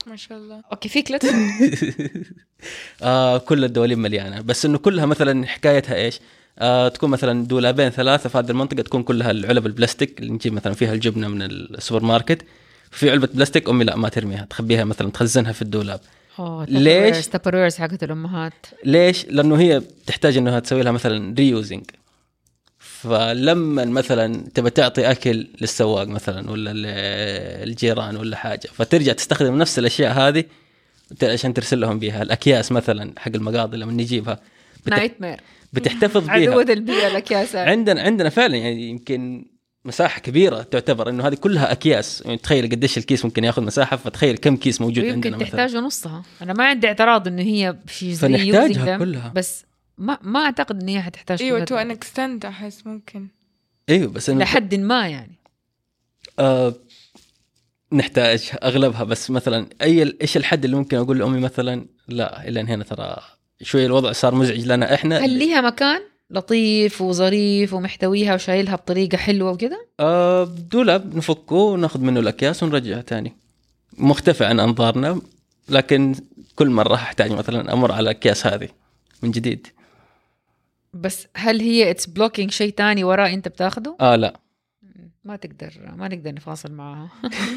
[0.09, 0.63] ما شاء الله.
[0.73, 1.29] okay في clutter
[3.03, 4.41] آه كل الدواليب مليانة.
[4.41, 6.21] بس إنه كلها مثلا حكايتها إيش؟
[6.59, 10.75] آه تكون مثلا دولابين ثلاثة في هذه المنطقة تكون كلها العلب البلاستيك اللي نجيب مثلا
[10.75, 12.45] فيها الجبنة من السوبر ماركت.
[12.91, 16.01] في علبة بلاستيك أمي لا ما ترميها تخبيها مثلا تخزنها في الدولاب.
[16.69, 18.67] ليش؟ Tupperwares حقت الأمهات.
[18.85, 21.85] ليش؟ لأنه هي تحتاج إنها تسوي لها مثلا reusing
[23.03, 26.87] فلما مثلا تبى تعطي أكل للسواق مثلا ولا ل-
[27.69, 30.45] الجيران ولا حاجة فترجع تستخدم نفس الأشياء هذه
[31.23, 32.23] عشان ترسل لهم بيها.
[32.23, 34.41] الأكياس مثلا حق المقاضي لما نجيبها
[34.87, 35.41] nightmare
[35.73, 39.45] بتحتفظ عدوة بيها البيئة الاكياسات عندنا عندنا فعلا يعني يمكن
[39.85, 42.23] مساحة كبيرة تعتبر إنه هذه كلها أكياس.
[42.27, 45.45] يعني تخيل قديش الكيس ممكن ياخذ مساحة فتخيل كم كيس موجود عندنا يمكن مثلا.
[45.45, 46.23] تحتاج نصها.
[46.43, 49.33] أنا ما عندي اعتراض إنه هي شيء زي فنحتاجها كلها.
[49.35, 49.65] بس
[49.99, 53.29] ما ما أعتقد ان هي حتحتاج إيوه to an extent أحس ممكن.
[53.89, 55.39] إيوه بس إنه لحد ما يعني.
[56.39, 56.75] آه
[57.93, 62.85] نحتاج أغلبها بس مثلا أي إيش الحد اللي ممكن أقول لأمي مثلا؟ لا إلى هنا
[62.85, 63.17] ترى
[63.63, 65.19] شوي الوضع صار مزعج لنا إحنا.
[65.19, 72.21] هل ليها مكان؟ لطيف وظريف ومحتويها وشايلها بطريقة حلوة وكذا؟ آه دولاب نفكه وناخذ منه
[72.21, 73.33] الأكياس ونرجعها تاني.
[73.99, 75.21] مختفي عن أنظارنا
[75.69, 76.15] لكن
[76.57, 78.69] كل مرة أحتاج مثلا أمر على الأكياس هذه
[79.23, 79.67] من جديد.
[80.95, 84.41] بس هل هي it's blocking شيء تاني وراه انت بتاخده آه لا
[85.25, 87.09] ما تقدر ما نقدر نفاصل معاها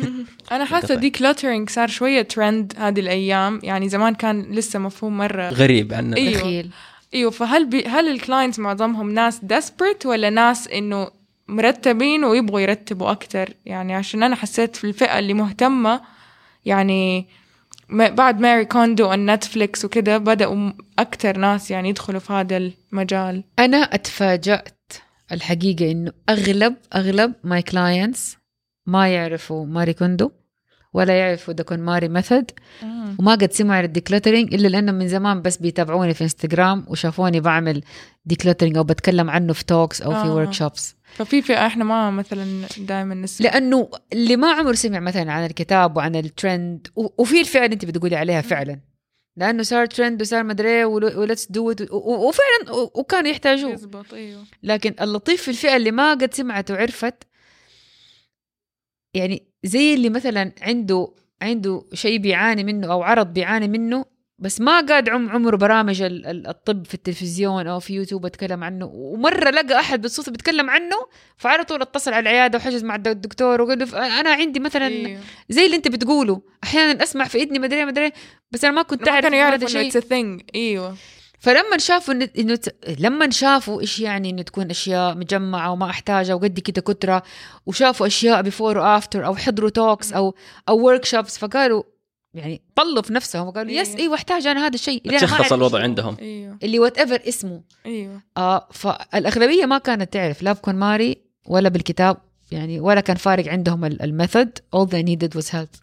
[0.51, 0.95] أنا حاسة.
[0.95, 6.17] decluttering صار شوية ترند هذه الأيام يعني زمان كان لسه مفهوم مرة غريب عنا.
[6.17, 6.33] أيوة.
[6.33, 6.69] دخيل
[7.13, 11.07] إيوه فهل بي هل ال clients معظمهم ناس desperate ولا ناس إنه
[11.47, 16.01] مرتبين ويبغوا يرتبوا أكتر يعني عشان أنا حسيت في الفئة اللي مهتمة
[16.65, 17.27] يعني
[17.91, 23.43] بعد ماري كوندو نتفليكس وكده بدأوا أكتر ناس يعني يدخلوا في هذا المجال.
[23.59, 24.93] أنا أتفاجأت
[25.31, 28.37] الحقيقة إنه اغلب أغلب my clients
[28.85, 30.31] ما يعرفوا ماري كوندو
[30.93, 32.51] ولا يعرفوا the ماري method
[33.19, 37.39] وما قد سمعوا عن ال decluttering إلا لانهم من زمان بس بيتابعوني في إنستغرام وشافوني
[37.39, 37.83] بعمل
[38.25, 40.35] decluttering أو بتكلم عنه في talks أو في آه.
[40.35, 43.49] workshops ففي فئة إحنا ما مثلا دائما نسمع.
[43.49, 48.15] لأنه اللي ما عمره سمع مثلا عن الكتاب وعن الترند وفي الفئة اللي أنت بتقولي
[48.15, 48.79] عليها فعلا.
[49.37, 53.71] لأنه صار ترند وصار مدري و let's do وفعلا و- وكانوا يحتاجوه.
[53.71, 54.43] يزبط أيوه.
[54.63, 57.23] لكن اللطيف في الفئة اللي ما قد سمعت وعرفت
[59.13, 64.05] يعني زي اللي مثلا عنده عنده شيء بيعاني منه أو عرض بيعاني منه
[64.39, 68.63] بس ما قاد عم عمره برامج ال- ال- الطب في التلفزيون أو في يوتيوب اتكلم
[68.63, 68.85] عنه.
[68.93, 70.95] ومرة لقى أحد بالصدفة بيتكلم عنه
[71.37, 75.19] فعلى طول اتصل على العيادة وحجز مع الد- الدكتور وقال له أنا عندي مثلا أيوه.
[75.49, 76.41] زي اللي أنت بتقوله.
[76.63, 78.11] أحيانا أسمع في اذني مدري مدري
[78.51, 79.99] بس أنا ما كنت أعرف كانوا إنه يعرفوا هذا انه شيء.
[79.99, 80.95] it's thing إيوه.
[81.41, 82.59] فلما شافوا إنه
[82.99, 87.23] لما شافوا إيش يعني إنه تكون أشياء مجمعة وما أحتاجها وقد كده كترة
[87.65, 90.35] وشافوا أشياء before و after أو حضروا talks أو
[90.69, 91.83] أو workshops فقالوا
[92.33, 93.97] يعني طلوا في نفسهم وقالوا yes إيه.
[94.01, 95.01] أيوه احتاج أنا هذا الشيء.
[95.05, 95.81] اللي تشخص الوضع.
[95.81, 96.17] عندهم.
[96.21, 96.57] إيوه.
[96.63, 97.61] اللي whatever اسمه.
[97.85, 98.21] إيوه.
[98.37, 102.17] آه فالأغلبية ما كانت تعرف لا بكون ماري ولا بالكتاب
[102.51, 104.59] يعني ولا كان فارق عندهم ال- ال method.
[104.75, 105.81] All they needed was help.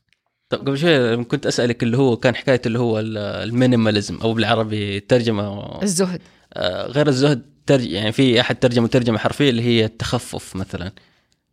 [0.48, 4.34] طب قبل شوي كنت أسألك اللي هو كان حكاية اللي هو ال- ال minimalism أو
[4.34, 6.20] بالعربي ترجمة الزهد
[6.54, 10.92] آه، غير الزهد ترج يعني في أحد ترجمة ترجمة حرفية اللي هي التخفف مثلا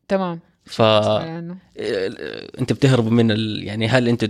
[0.07, 1.57] تمام ف عنه.
[1.77, 3.63] آه، أنت بتهرب من ال...
[3.63, 4.29] يعني هل أنت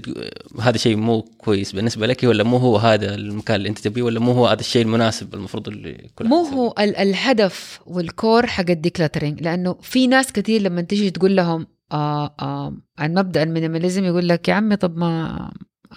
[0.61, 4.19] هذا شيء مو كويس بالنسبة لك ولا مو هو هذا المكان اللي أنت تبيه ولا
[4.19, 8.69] مو هو هذا الشيء المناسب المفروض اللي كل مو؟ هو ال- الهدف وال core حق
[8.69, 12.77] ال decluttering لأنه في ناس كثير لما تيجي تقول لهم آه آه.
[12.97, 15.51] عن مبدا ال minimalism يقول لك يا عمي طب ما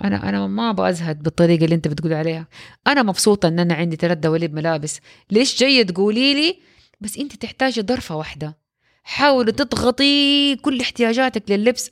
[0.05, 2.47] أنا أنا ما أبغى أزهد بالطريقة اللي أنت بتقول عليها.
[2.87, 5.01] أنا مبسوطة إن أنا عندي ثلاث دواليب ملابس.
[5.31, 6.59] ليش جاية تقولي لي؟
[7.01, 8.59] بس أنت تحتاجي ظرفة واحدة.
[9.03, 11.91] حاولي تضغطي كل احتياجاتك لللبس.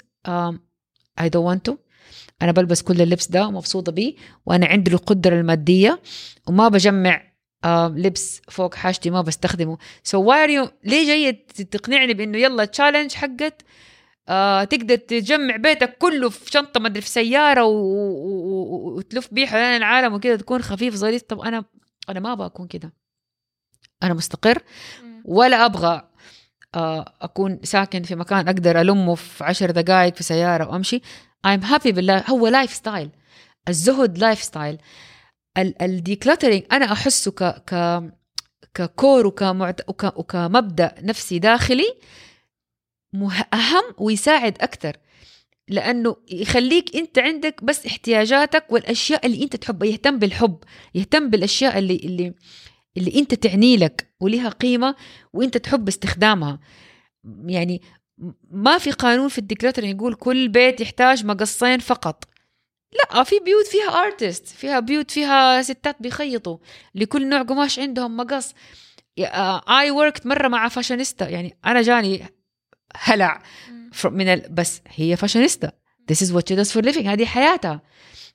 [1.20, 1.76] don't want to.
[2.42, 4.14] أنا بلبس كل اللبس ده ومبسوطة بيه.
[4.47, 6.03] وأنا عندي القدرة المادية.
[6.47, 7.22] وما بجمع
[7.64, 9.78] لبس فوق حاجتي ما بستخدمه.
[10.02, 11.32] so you ليه جاي
[11.70, 13.62] تقنعني بإنه يلا challenge حقت؟
[14.28, 17.72] آه تقدر تجمع بيتك كله في شنطة مدري في سيارة و...
[17.72, 18.96] و...
[18.96, 21.64] وتلف بيه حوالين العالم وكذا تكون خفيف ظريف طب أنا
[22.09, 22.92] أنا ما أبغى أكون كده
[24.02, 24.62] أنا مستقر
[25.24, 26.09] ولا أبغى
[26.74, 31.00] آه، أكون ساكن في مكان أقدر ألمه في عشر دقائق في سيارة وأمشي.
[31.46, 32.24] I'm happy بالله.
[32.30, 33.11] هو lifestyle
[33.68, 34.78] الزهد lifestyle ال
[35.59, 38.02] decluttering أنا أحسه ك ك
[38.74, 39.80] ك core وكمعت...
[39.88, 40.18] وك...
[40.18, 41.94] وكمبدأ نفسي داخلي
[43.12, 43.44] مه...
[43.54, 44.96] أهم ويساعد أكثر
[45.68, 50.59] لأنه يخليك أنت عندك بس احتياجاتك والأشياء اللي أنت تحبها يهتم بالحب
[50.94, 52.34] يهتم بالأشياء اللي اللي
[52.96, 54.94] اللي أنت تعني لك ولها قيمة
[55.32, 56.59] وأنت تحب استخدامها.
[57.46, 57.82] يعني
[58.50, 62.24] ما في قانون في ال declutter يقول كل بيت يحتاج مقصين فقط.
[62.93, 66.59] لا في بيوت فيها artist فيها بيوت فيها ستات بيخيطوا.
[66.95, 68.55] لكل نوع قماش عندهم مقص.
[69.68, 72.26] I worked مرة مع فاشونيستا يعني أنا جاني
[72.97, 73.43] هلع
[74.05, 74.49] من ال...
[74.51, 75.72] بس هي fashionista
[76.12, 77.07] this is what she does for living.
[77.07, 77.82] هذه حياتها.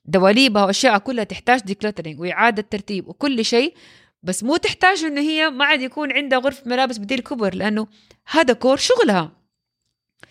[0.05, 3.75] دواليبها واشياء كلها تحتاج decluttering وإعادة ترتيب وكل شيء.
[4.23, 7.87] بس مو تحتاج انه هي ما عاد يكون عندها غرفة ملابس بدي الكبر لأنه
[8.27, 9.31] هذا core شغلها.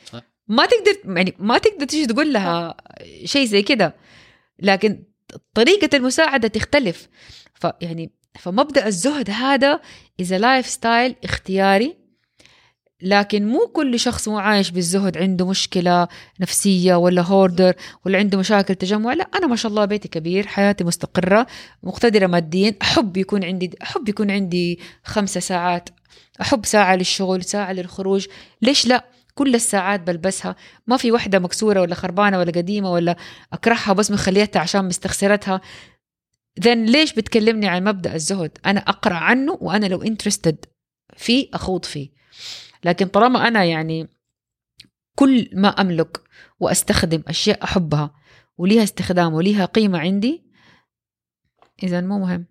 [0.04, 0.22] صح.
[0.50, 2.76] ما تقدر يعني ما تقدر تيجي تقول لها
[3.24, 3.94] شيء زي كده.
[4.58, 5.02] لكن
[5.54, 7.08] طريقة المساعدة تختلف.
[7.54, 9.80] فيعني فمبدأ الزهد هذا
[10.20, 11.96] اذا lifestyle اختياري.
[13.02, 16.08] لكن مو كل شخص مو عايش بالزهد عنده مشكلة
[16.40, 17.74] نفسية ولا hoarder
[18.06, 19.14] ولا عنده مشاكل تجمع.
[19.14, 21.46] لا أنا ما شاء الله بيتي كبير حياتي مستقرة
[21.82, 25.88] مقتدرة ماديا أحب يكون عندي أحب يكون عندي خمسة ساعات.
[26.40, 28.26] أحب ساعة للشغل ساعة للخروج.
[28.62, 30.56] ليش لا؟ كل الساعات بلبسها.
[30.86, 33.16] ما في وحدة مكسورة ولا خربانة ولا قديمة ولا
[33.52, 35.60] أكرهها بس مخليتها عشان مستخسرتها.
[36.60, 40.64] ذن ليش بتكلمني عن مبدأ الزهد؟ أنا أقرأ عنه وأنا لو انترستد
[41.16, 42.10] فيه أخوض فيه.
[42.84, 44.08] لكن طالما أنا يعني
[45.14, 46.20] كل ما أملك
[46.60, 48.14] وأستخدم أشياء أحبها
[48.58, 50.44] وليها استخدام وليها قيمة عندي
[51.82, 52.46] إذا مو مهم.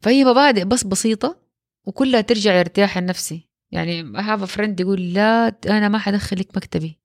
[0.00, 1.40] فهي مبادئ بس بسيطة
[1.84, 3.47] وكلها ترجع لارتياح النفسي.
[3.70, 6.98] يعني هذا friend يقول لا أنا ما حدخلك مكتبي.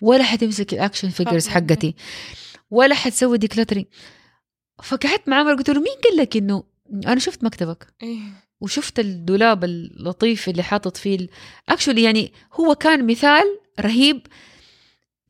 [0.00, 1.94] ولا حتمسك ال action figures حقتي.
[2.70, 3.86] ولا حتسوي decluttering
[4.82, 6.64] فقعدت معاه قلت له مين قال لك إنه
[7.06, 8.18] أنا شفت مكتبك؟ إيه.
[8.60, 11.26] وشفت الدولاب اللطيف اللي حاطط فيه
[11.68, 14.26] actually يعني هو كان مثال رهيب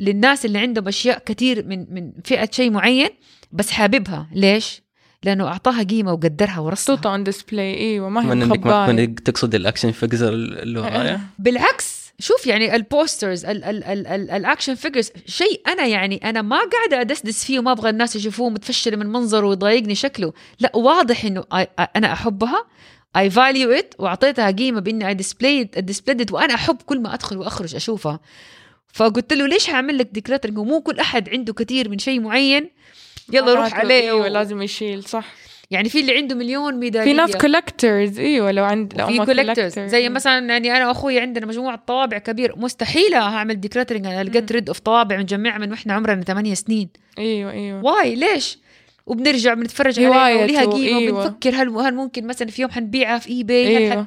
[0.01, 3.11] للناس اللي عندهم أشياء كثير من من فئة شيء معين
[3.53, 4.30] بس حاببها.
[4.33, 4.83] ليش؟
[5.24, 6.94] لأنه أعطاها قيمة وقدرها ورصها.
[6.94, 8.42] محطوطة on display إيوه ما هي من
[8.98, 14.06] إنك تقصد ال action figures اللي ورايا بالعكس شوف يعني ال posters ال ال ال
[14.06, 18.16] ال ال action figures شيء أنا يعني أنا ما قاعدة أدسدس فيه وما أبغى الناس
[18.16, 20.32] يشوفوه متفشل من منظره ويضايقني شكله.
[20.60, 21.44] لا واضح إنه
[21.96, 22.66] أنا أحبها
[23.16, 27.74] I value it وأعطيتها قيمة بإني I displayed displayed وأنا أحب كل ما أدخل وأخرج
[27.74, 28.20] أشوفها.
[28.92, 32.70] فقلت له ليش هعمل لك decluttering ومو كل أحد عنده كثير من شيء معين.
[33.32, 34.28] يلا روح عليه إيوه.
[34.28, 35.24] لازم يشيل صح.
[35.70, 37.04] يعني في اللي عنده مليون ميدالية.
[37.04, 39.78] في ناس collectors إيوه لو عند لو في collectors.
[39.78, 42.58] زي مثلا يعني أنا واخوي عندنا مجموعة طوابع كبير.
[42.58, 46.88] مستحيل هعمل decluttering أنا ل get rid of طوابع مجمعها من وإحنا عمرنا 8 سنين.
[47.18, 47.84] إيوه إيوه.
[47.84, 48.58] why ليش؟
[49.06, 50.98] وبنرجع بنتفرج عليها وليها قيمة.
[50.98, 51.20] أيوة.
[51.20, 53.92] وبنفكر هل هل ممكن مثلا في يوم حنبيعها في eBay هل.
[53.92, 54.06] إيوه.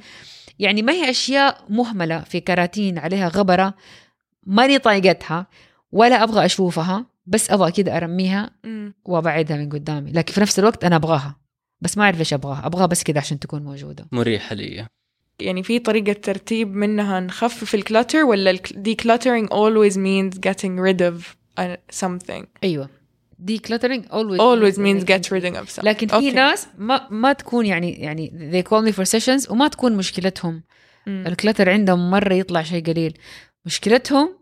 [0.59, 3.73] يعني ما هي أشياء مهملة في كراتين عليها غبرة.
[4.43, 5.47] ماني طايقتها
[5.91, 7.05] ولا أبغى أشوفها.
[7.25, 8.51] بس أبغى كده أرميها.
[9.05, 10.11] وأبعدها من قدامي.
[10.11, 11.35] لكن في نفس الوقت أنا أبغاها
[11.81, 12.65] بس ما أعرف إيش أبغاها.
[12.65, 14.07] أبغاها بس كده عشان تكون موجودة.
[14.11, 14.87] مريحة لي.
[15.39, 21.35] يعني في طريقة ترتيب منها نخفف ال clutter ولا decluttering always means getting rid of
[21.59, 22.45] uh, something?
[22.63, 22.89] أيوه.
[23.39, 25.83] decluttering always always means get rid of something.
[25.83, 26.31] لكن في okay.
[26.31, 30.63] ناس ما ما تكون يعني يعني they call me for sessions وما تكون مشكلتهم.
[31.07, 31.27] أمم.
[31.27, 33.17] ال clutter عندهم مرة يطلع شيء قليل.
[33.65, 34.37] مشكلتهم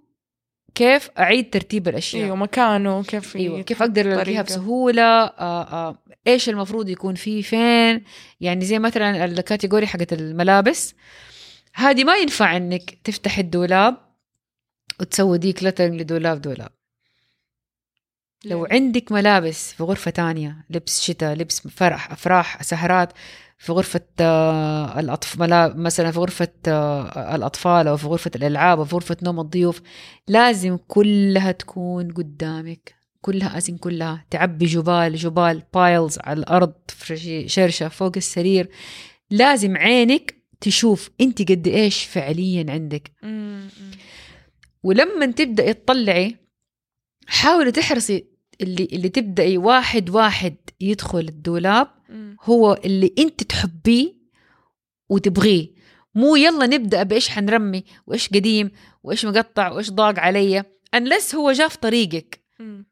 [0.75, 4.41] كيف أعيد ترتيب الأشياء؟ أيوه مكانه كيف أيوه كيف أقدر ألاقيها.
[4.41, 5.97] بسهولة؟ آه آه
[6.27, 8.03] إيش المفروض يكون فيه؟ فين؟
[8.41, 10.95] يعني زي مثلا ال category حقت الملابس.
[11.73, 13.97] هذه ما ينفع إنك تفتح الدولاب
[14.99, 16.69] وتسوي decluttering لدولاب دولاب.
[18.45, 23.13] لو؟ عندك ملابس في غرفة تانية لبس شتاء لبس فرح أفراح سهرات
[23.63, 28.95] في غرفة آه، الأطفال مثلا في غرفة آه، الأطفال أو في غرفة الألعاب أو في
[28.95, 29.81] غرفة نوم الضيوف
[30.27, 32.95] لازم كلها تكون قدامك.
[33.21, 34.25] كلها أزن كلها.
[34.29, 38.69] تعبي جبال جبال بايلز على الأرض في شرشة فوق السرير.
[39.29, 43.11] لازم عينك تشوف أنت قد إيش فعليا عندك.
[44.83, 46.37] ولما تبدأي تطلعي
[47.27, 48.32] حاولي تحرصي
[48.63, 51.87] اللي اللي تبدأي واحد واحد يدخل الدولاب.
[52.43, 54.13] هو اللي انت تحبيه
[55.09, 55.69] وتبغيه.
[56.15, 58.71] مو يلا نبدأ بإيش حنرمي وإيش قديم
[59.03, 60.63] وإيش مقطع وإيش ضاق علي.
[60.95, 62.39] Unless هو جاء في طريقك.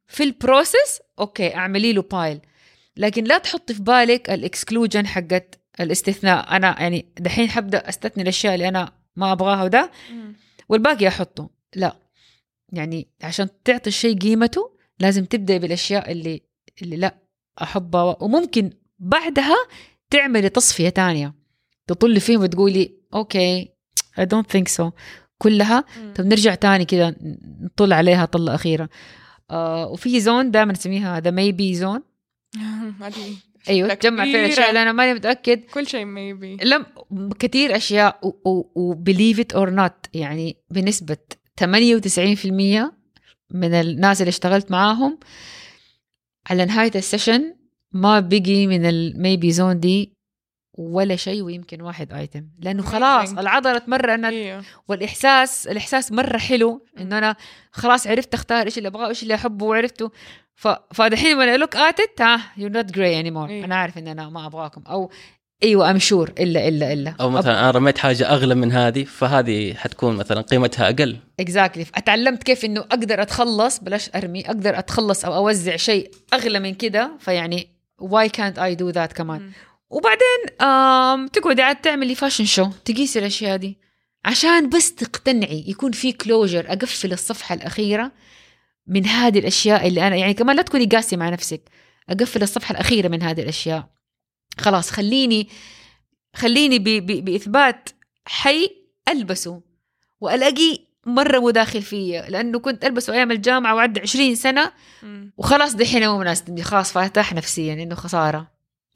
[0.08, 2.40] في ال process okay اعملي له pile
[2.98, 6.56] لكن لا تحطي في بالك ال exclusion حقت الاستثناء.
[6.56, 9.92] أنا يعني دحين حبدأ أستثني الأشياء اللي أنا ما أبغاها وده.
[10.70, 11.50] والباقي أحطه.
[11.76, 11.96] لا.
[12.74, 14.71] يعني عشان تعطي الشيء قيمته
[15.02, 16.42] لازم تبدأ بالأشياء اللي
[16.82, 17.16] اللي لا
[17.62, 19.56] أحبها وممكن بعدها
[20.10, 21.34] تعملي تصفية تانية.
[21.88, 23.70] تطلي فيهم وتقولي okay
[24.20, 24.92] I don't think so.
[25.38, 25.86] كلها.
[25.98, 26.14] مم.
[26.14, 27.16] طب نرجع تاني كده
[27.62, 28.90] نطل عليها طلة أخيرة.
[29.52, 32.02] آه وفي zone دائما نسميها the maybe zone
[33.70, 34.70] أيوه تجمع فيها الاشياء.
[34.70, 35.60] اللي أنا ماني متأكد.
[35.74, 36.86] كل شيء maybe لم
[37.40, 38.20] كثير أشياء
[38.76, 41.18] و believe it or not يعني بنسبة
[41.64, 43.01] 98%
[43.54, 45.20] من الناس اللي اشتغلت معاهم.
[46.50, 47.56] على نهاية ال session
[47.92, 50.14] ما بقي من ال maybe zone دي
[50.74, 53.32] ولا شيء ويمكن واحد item لأنه خلاص.
[53.32, 54.64] العضلة تمرنت إيوه.
[54.88, 57.36] والإحساس الإحساس مرة حلو انه أنا
[57.72, 60.12] خلاص عرفت أختار إيش اللي أبغاه وإيش اللي أحبه وعرفته.
[60.56, 60.68] ف...
[60.94, 63.50] فدحين I look at it ها you're not grey anymore.
[63.50, 63.66] إيه.
[63.66, 64.84] أنا عارف إن أنا ما أبغاكم.
[64.88, 65.12] أو
[65.64, 67.16] أيوه I'm sure إلا إلا إلا.
[67.22, 71.18] أو مثلا أنا رميت حاجة أغلى من هذه فهذه حتكون مثلا قيمتها أقل.
[71.40, 76.74] exactly اتعلمت كيف إنه أقدر أتخلص بلاش أرمي أقدر أتخلص أو أوزع شيء أغلى من
[76.74, 77.68] كده فيعني
[78.02, 79.52] why can't I do that كمان.
[79.90, 83.78] وبعدين آم تقعدي عاد تعملي fashion show تقيسي الأشياء دي.
[84.26, 88.12] عشان بس تقتنعي يكون في closure أقفل الصفحة الأخيرة
[88.88, 91.62] من هذه الأشياء اللي أنا يعني كمان لا تكوني قاسية مع نفسك.
[92.10, 94.01] أقفل الصفحة الأخيرة من هذه الأشياء.
[94.58, 95.48] خلاص خليني
[96.36, 97.90] خليني ب ب بإثبات
[98.26, 98.70] حي
[99.10, 99.62] ألبسه
[100.22, 104.72] والاقي مرة مداخل فيا لأنه كنت ألبسه أيام الجامعة وعد 20 سنة.
[105.38, 108.52] وخلاص دحين مو مناسبني خلاص فارتاح نفسيا إنه خسارة.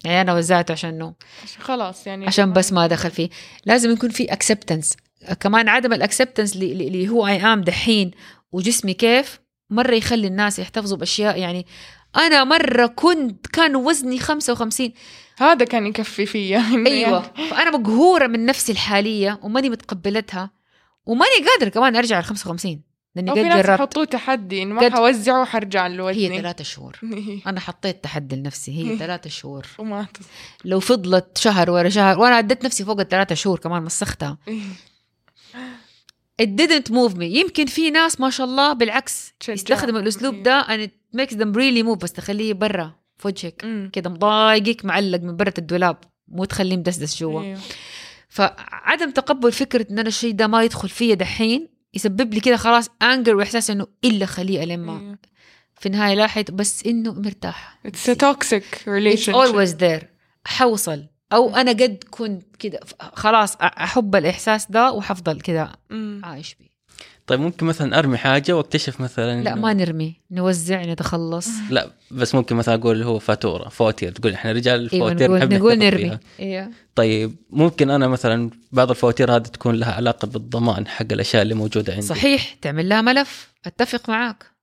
[0.06, 1.14] يعني أنا وزعته عشان
[1.60, 3.30] خلاص يعني عشان بس ما دخل فيه.
[3.66, 4.98] لازم يكون في acceptance
[5.40, 8.12] كمان عدم ال acceptance اللي هو I am دحين
[8.52, 9.40] وجسمي كيف
[9.70, 11.66] مرة يخلي الناس يحتفظوا بأشياء يعني
[12.18, 14.92] أنا مرة كنت كان وزني 55
[15.38, 17.22] هذا كان يكفي فيا أيوه.
[17.50, 20.52] فأنا مقهورة من نفسي الحالية وماني متقبلتها
[21.06, 22.82] وماني قادرة كمان أرجع ل 55
[23.16, 23.70] لأني قد جربت.
[23.80, 26.98] يحطوه تحدي إنه ما قد- حوزعه وحرجع هي لوزني ثلاثة شهور.
[27.14, 29.66] هي أنا حطيت تحدي لنفسي هي ثلاثة شهور.
[29.78, 30.06] وما
[30.66, 34.38] لو فضلت شهر ورا شهر وأنا عديت نفسي فوق الثلاثة شهور كمان مسختها.
[34.48, 34.62] إيه.
[36.42, 37.22] it didn't move me.
[37.24, 39.34] يمكن في ناس ما شاء الله بالعكس.
[39.50, 40.44] يستخدموا الأسلوب إيه.
[40.44, 43.90] ده and makes them really move بس تخليه برا في وجهك.
[43.94, 45.98] كده مضايقك معلق من برة الدولاب
[46.28, 47.42] مو تخليه مدسدس جوا.
[47.42, 47.58] إيه.
[48.30, 52.90] فعدم تقبل فكرة إن أنا الشيء ده ما يدخل فيا دحين يسبب لي كده خلاص
[53.02, 55.20] انجر وإحساس إنه إلا خليه الما إيه.
[55.80, 57.80] في النهاية لاحظت بس إنه مرتاح.
[57.88, 59.34] Toxic It's relationship.
[59.36, 60.06] always there.
[60.46, 66.22] حوصل أو أنا قد كنت كده خلاص أحب الإحساس ده وحفضل كده مم.
[66.24, 66.75] عايش بيه.
[67.28, 71.50] طيب ممكن مثلا أرمي حاجة وأكتشف مثلا لا ما نرمي نوزع نتخلص.
[71.70, 74.12] لا بس ممكن مثلا أقول هو فاتورة فواتير.
[74.12, 75.98] تقول إحنا رجال أيوه الفواتير نقول نحب نقول نرمي.
[75.98, 76.20] فيها.
[76.40, 81.54] أيوه طيب ممكن أنا مثلا بعض الفواتير هذه تكون لها علاقة بالضمان حق الأشياء اللي
[81.54, 82.06] موجودة عندي.
[82.06, 83.54] صحيح تعمل لها ملف.
[83.66, 84.56] أتفق معاك.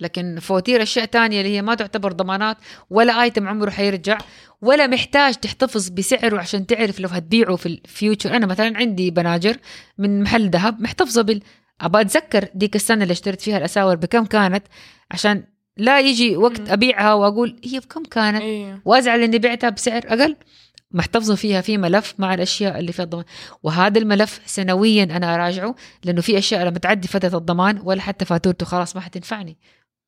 [0.00, 2.56] لكن فواتير أشياء تانية اللي هي ما تعتبر ضمانات
[2.90, 4.18] ولا item عمره حيرجع
[4.62, 9.56] ولا محتاج تحتفظ بسعره عشان تعرف لو هتبيعه في ال future أنا مثلا عندي بناجر
[9.98, 11.42] من محل ذهب محتفظة بال
[11.80, 14.66] ابى أتذكر ديك السنة اللي اشتريت فيها الأساور بكم كانت؟
[15.10, 15.44] عشان
[15.76, 16.70] لا يجي وقت.
[16.70, 20.36] أبيعها وأقول هي بكم كانت؟ أيوه وأزعل إني بعتها بسعر أقل؟
[20.90, 23.24] محتفظة فيها في ملف مع الأشياء اللي فيها الضمان.
[23.62, 28.66] وهذا الملف سنويا أنا أراجعه لأنه في أشياء لما تعدي فترة الضمان ولا حتى فاتورته
[28.66, 29.58] خلاص ما حتنفعني.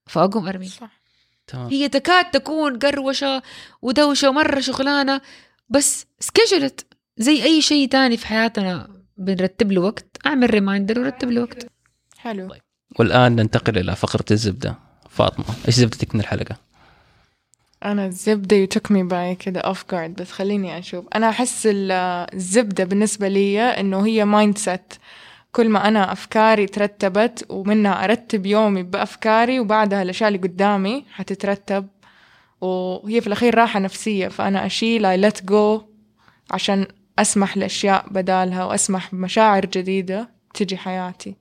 [0.06, 0.66] فأقوم أرمي.
[0.66, 1.00] صح.
[1.46, 1.68] تمام.
[1.68, 3.42] هي تكاد تكون قروشة
[3.82, 5.20] ودوشة مره شغلانة
[5.68, 6.86] بس schedule it
[7.16, 9.05] زي أي شيء تاني في حياتنا.
[9.16, 10.06] بنرتب له وقت.
[10.26, 11.66] أعمل reminder ورتب له وقت.
[12.18, 12.48] حلو.
[12.48, 12.60] طيب.
[12.98, 14.74] والآن ننتقل إلى فقرة الزبدة.
[15.10, 16.56] فاطمة إيش زبدتك من الحلقة؟
[17.84, 21.04] أنا الزبدة you took me by كده off guard بس خليني أشوف.
[21.14, 21.92] أنا أحس ال-
[22.34, 24.94] الزبدة بالنسبة لي إنه هي mindset
[25.52, 31.86] كل ما أنا أفكاري ترتبت ومنها أرتب يومي بأفكاري وبعدها الأشياء اللي قدامي حتترتب.
[32.60, 35.82] وهي في الأخير راحة نفسية فأنا أشيل I let go
[36.50, 36.86] عشان
[37.18, 41.34] أسمح لأشياء بدالها وأسمح بمشاعر جديدة تجي حياتي.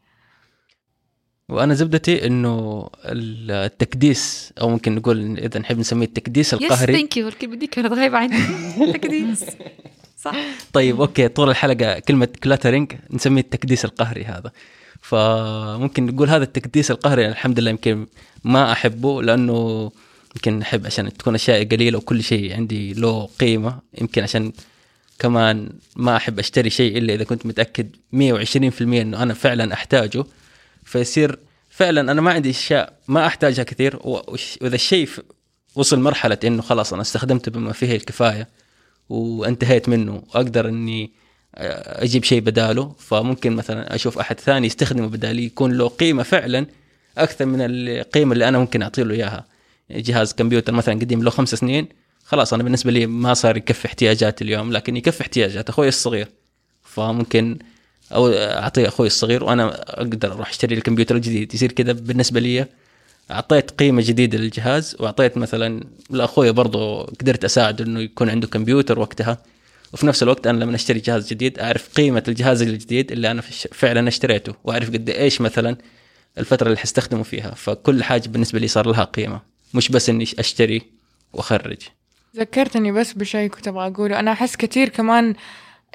[1.50, 6.94] وأنا زبدتي إنه التكديس أو ممكن نقول إذا نحب نسميه التكديس yes القهري.
[6.94, 8.38] thank you الكلمة دي كانت غايبه عني
[8.94, 9.46] تكديس.
[10.18, 10.36] صح.
[10.74, 14.52] طيب okay طول الحلقة كلمة cluttering نسميه التكديس القهري هذا.
[15.02, 18.08] فممكن نقول هذا التكديس القهري الحمد لله يمكن
[18.44, 19.92] ما أحبه لأنه
[20.36, 24.52] يمكن أحب عشان تكون أشياء قليلة وكل شيء عندي له قيمة يمكن عشان
[25.20, 30.24] كمان ما أحب أشتري شيء إلا إذا كنت متأكد 120% إنه أنا فعلا أحتاجه.
[30.84, 31.40] فيصير
[31.70, 35.10] فعلا أنا ما عندي أشياء ما أحتاجها كثير وإذا الشيء
[35.76, 38.48] وصل مرحلة إنه خلاص أنا استخدمته بما فيه الكفاية
[39.10, 41.12] وانتهيت منه وأقدر إني
[41.56, 42.96] آه، أجيب شيء بداله.
[43.00, 46.66] فممكن مثلا أشوف أحد ثاني يستخدمه بدالي يكون له قيمة فعلا
[47.18, 49.46] أكثر من القيمة اللي أنا ممكن أعطي له إياها.
[49.92, 51.88] جهاز كمبيوتر مثلا قديم له خمس سنين
[52.26, 56.28] خلاص أنا بالنسبة لي ما صار يكفي احتياجاتي اليوم لكن يكفي احتياجات أخوي الصغير
[56.84, 57.60] فممكن
[58.12, 61.54] أو اعطيه أخوي الصغير وأنا أقدر أروح أشتري الكمبيوتر الجديد.
[61.54, 62.66] يصير كذا بالنسبة لي
[63.32, 69.38] أعطيت قيمة جديدة للجهاز وأعطيت مثلا لأخوي برضه قدرت أساعده إنه يكون عنده كمبيوتر وقتها.
[69.94, 74.08] وفي نفس الوقت أنا لما أشتري جهاز جديد أعرف قيمة الجهاز الجديد اللي أنا فعلا
[74.08, 75.78] أشتريته وأعرف قد إيش مثلا
[76.38, 77.52] الفترة اللي حستخدمه فيها.
[77.52, 79.42] فكل حاجة بالنسبة لي صار لها قيمة
[79.74, 80.82] مش بس إني أشتري
[81.34, 81.78] وأخرج.
[82.36, 84.20] ذكرتني بس بشيء كنت أبغى أقوله.
[84.20, 85.36] أنا أحس كثير كمان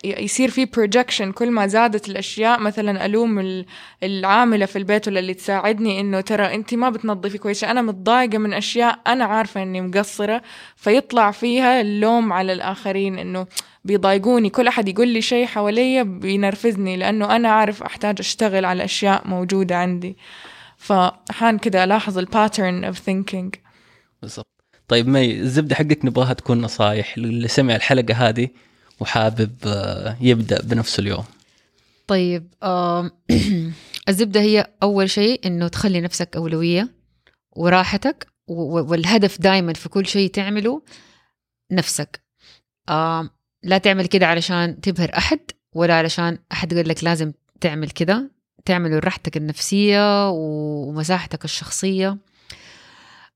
[0.04, 3.66] يصير في بروجكشن كل ما زادت الأشياء مثلا ألوم ال-
[4.02, 7.64] العاملة في البيت ولا اللي تساعدني إنه ترى انت ما بتنظفي كويس.
[7.64, 10.42] أنا متضايقة من أشياء أنا عارفة إني مقصرة
[10.76, 13.46] فيطلع فيها اللوم على الآخرين إنه
[13.84, 14.50] بيضايقوني.
[14.50, 19.76] كل أحد يقول لي شيء حواليا بينرفزني لأنه أنا عارف أحتاج أشتغل على أشياء موجودة
[19.76, 20.16] عندي.
[20.76, 23.54] فأحيانا كده ألاحظ ال pattern of thinking
[24.22, 24.49] بالضبط.
[24.90, 27.18] طيب مي الزبدة حقك نبغاها تكون نصايح.
[27.18, 28.48] للي سمع الحلقة هذه
[29.00, 31.24] وحابب آه، يبدأ بنفس اليوم.
[32.06, 33.10] طيب آم،
[34.08, 36.88] الزبدة هي أول شيء إنه تخلي نفسك أولوية
[37.56, 40.82] وراحتك والهدف دائما في كل شيء تعمله
[41.72, 42.20] نفسك.
[43.62, 45.40] لا تعمل كده علشان تبهر أحد
[45.74, 48.30] ولا علشان أحد قال لك لازم تعمل كده.
[48.64, 52.16] تعمله لراحتك النفسية و- ومساحتك الشخصية.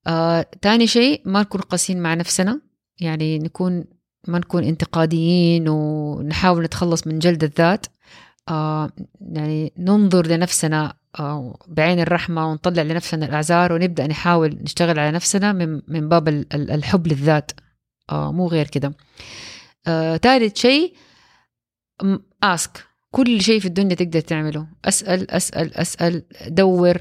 [0.07, 2.61] آه، تاني شيء ما نكون قاسيين مع نفسنا.
[3.01, 3.85] يعني نكون
[4.29, 7.87] ما نكون انتقاديين ونحاول نتخلص من جلد الذات.
[8.49, 8.91] آه
[9.21, 15.83] يعني ننظر لنفسنا آه بعين الرحمة ونطلع لنفسنا الأعذار ونبدأ نحاول نشتغل على نفسنا من,
[15.89, 17.53] من باب ال- ال- الحب للذات.
[18.11, 18.95] آه مو غير كده.
[19.87, 20.95] آه ثالث شيء
[22.43, 24.67] ask كل شيء في الدنيا تقدر تعمله.
[24.85, 26.97] أسأل أسأل أسأل دور.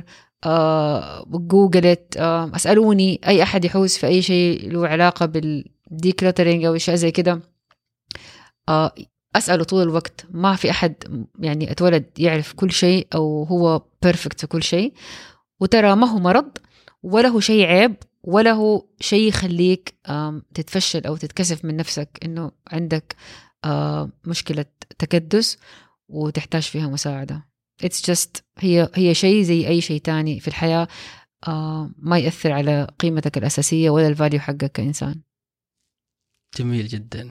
[1.28, 3.20] Google it آه اسألوني.
[3.28, 7.42] أي أحد يحوس في أي شيء له علاقة بال decluttering أو أشياء زي كده.
[8.70, 8.94] آه
[9.36, 10.26] أسأله طول الوقت.
[10.32, 14.94] ما في أحد يعني أتولد يعرف كل شيء أو هو perfect في كل شيء.
[15.60, 16.58] وترى ما هو مرض
[17.04, 19.96] ولا هو شيء عيب ولا هو شيء يخليك
[20.54, 22.10] تتفشل أو تتكسف من نفسك.
[22.26, 23.16] إنه عندك
[23.66, 24.66] آه، مشكلة
[25.00, 25.58] تكدس
[26.10, 27.53] وتحتاج فيها مساعدة.
[27.86, 30.88] It's just هي هي شيء زي أي شيء تاني في الحياة
[31.48, 35.22] آه، ما يأثر على قيمتك الأساسية ولا ال value حقك كإنسان.
[36.58, 37.30] جميل جدا.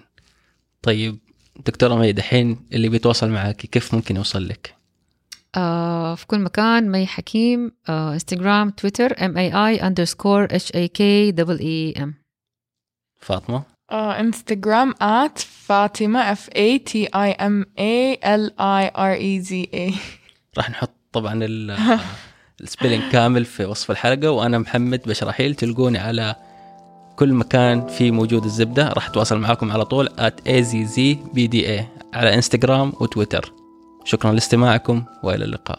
[0.83, 1.19] طيب
[1.67, 4.75] دكتورة مي دحين اللي بيتواصل معك كيف ممكن يوصل لك؟
[5.57, 10.89] آه في كل مكان مي حكيم آه انستغرام تويتر M A I underscore H A
[10.89, 12.15] K double E M
[13.21, 19.41] فاطمة؟ آه انستغرام at فاطمة F A T I M A L I R E
[19.41, 19.95] Z A.
[20.59, 21.99] راح نحط طبعا ال-
[22.61, 26.37] ال spelling كامل في وصف الحلقة وأنا محمد بشرحيل تلقوني على
[27.17, 28.89] كل مكان في موجود الزبدة.
[28.89, 31.83] راح أتواصل معاكم على طول at AZZBDA
[32.15, 33.53] على انستغرام وتويتر.
[34.05, 35.79] شكرا لاستماعكم وإلى اللقاء.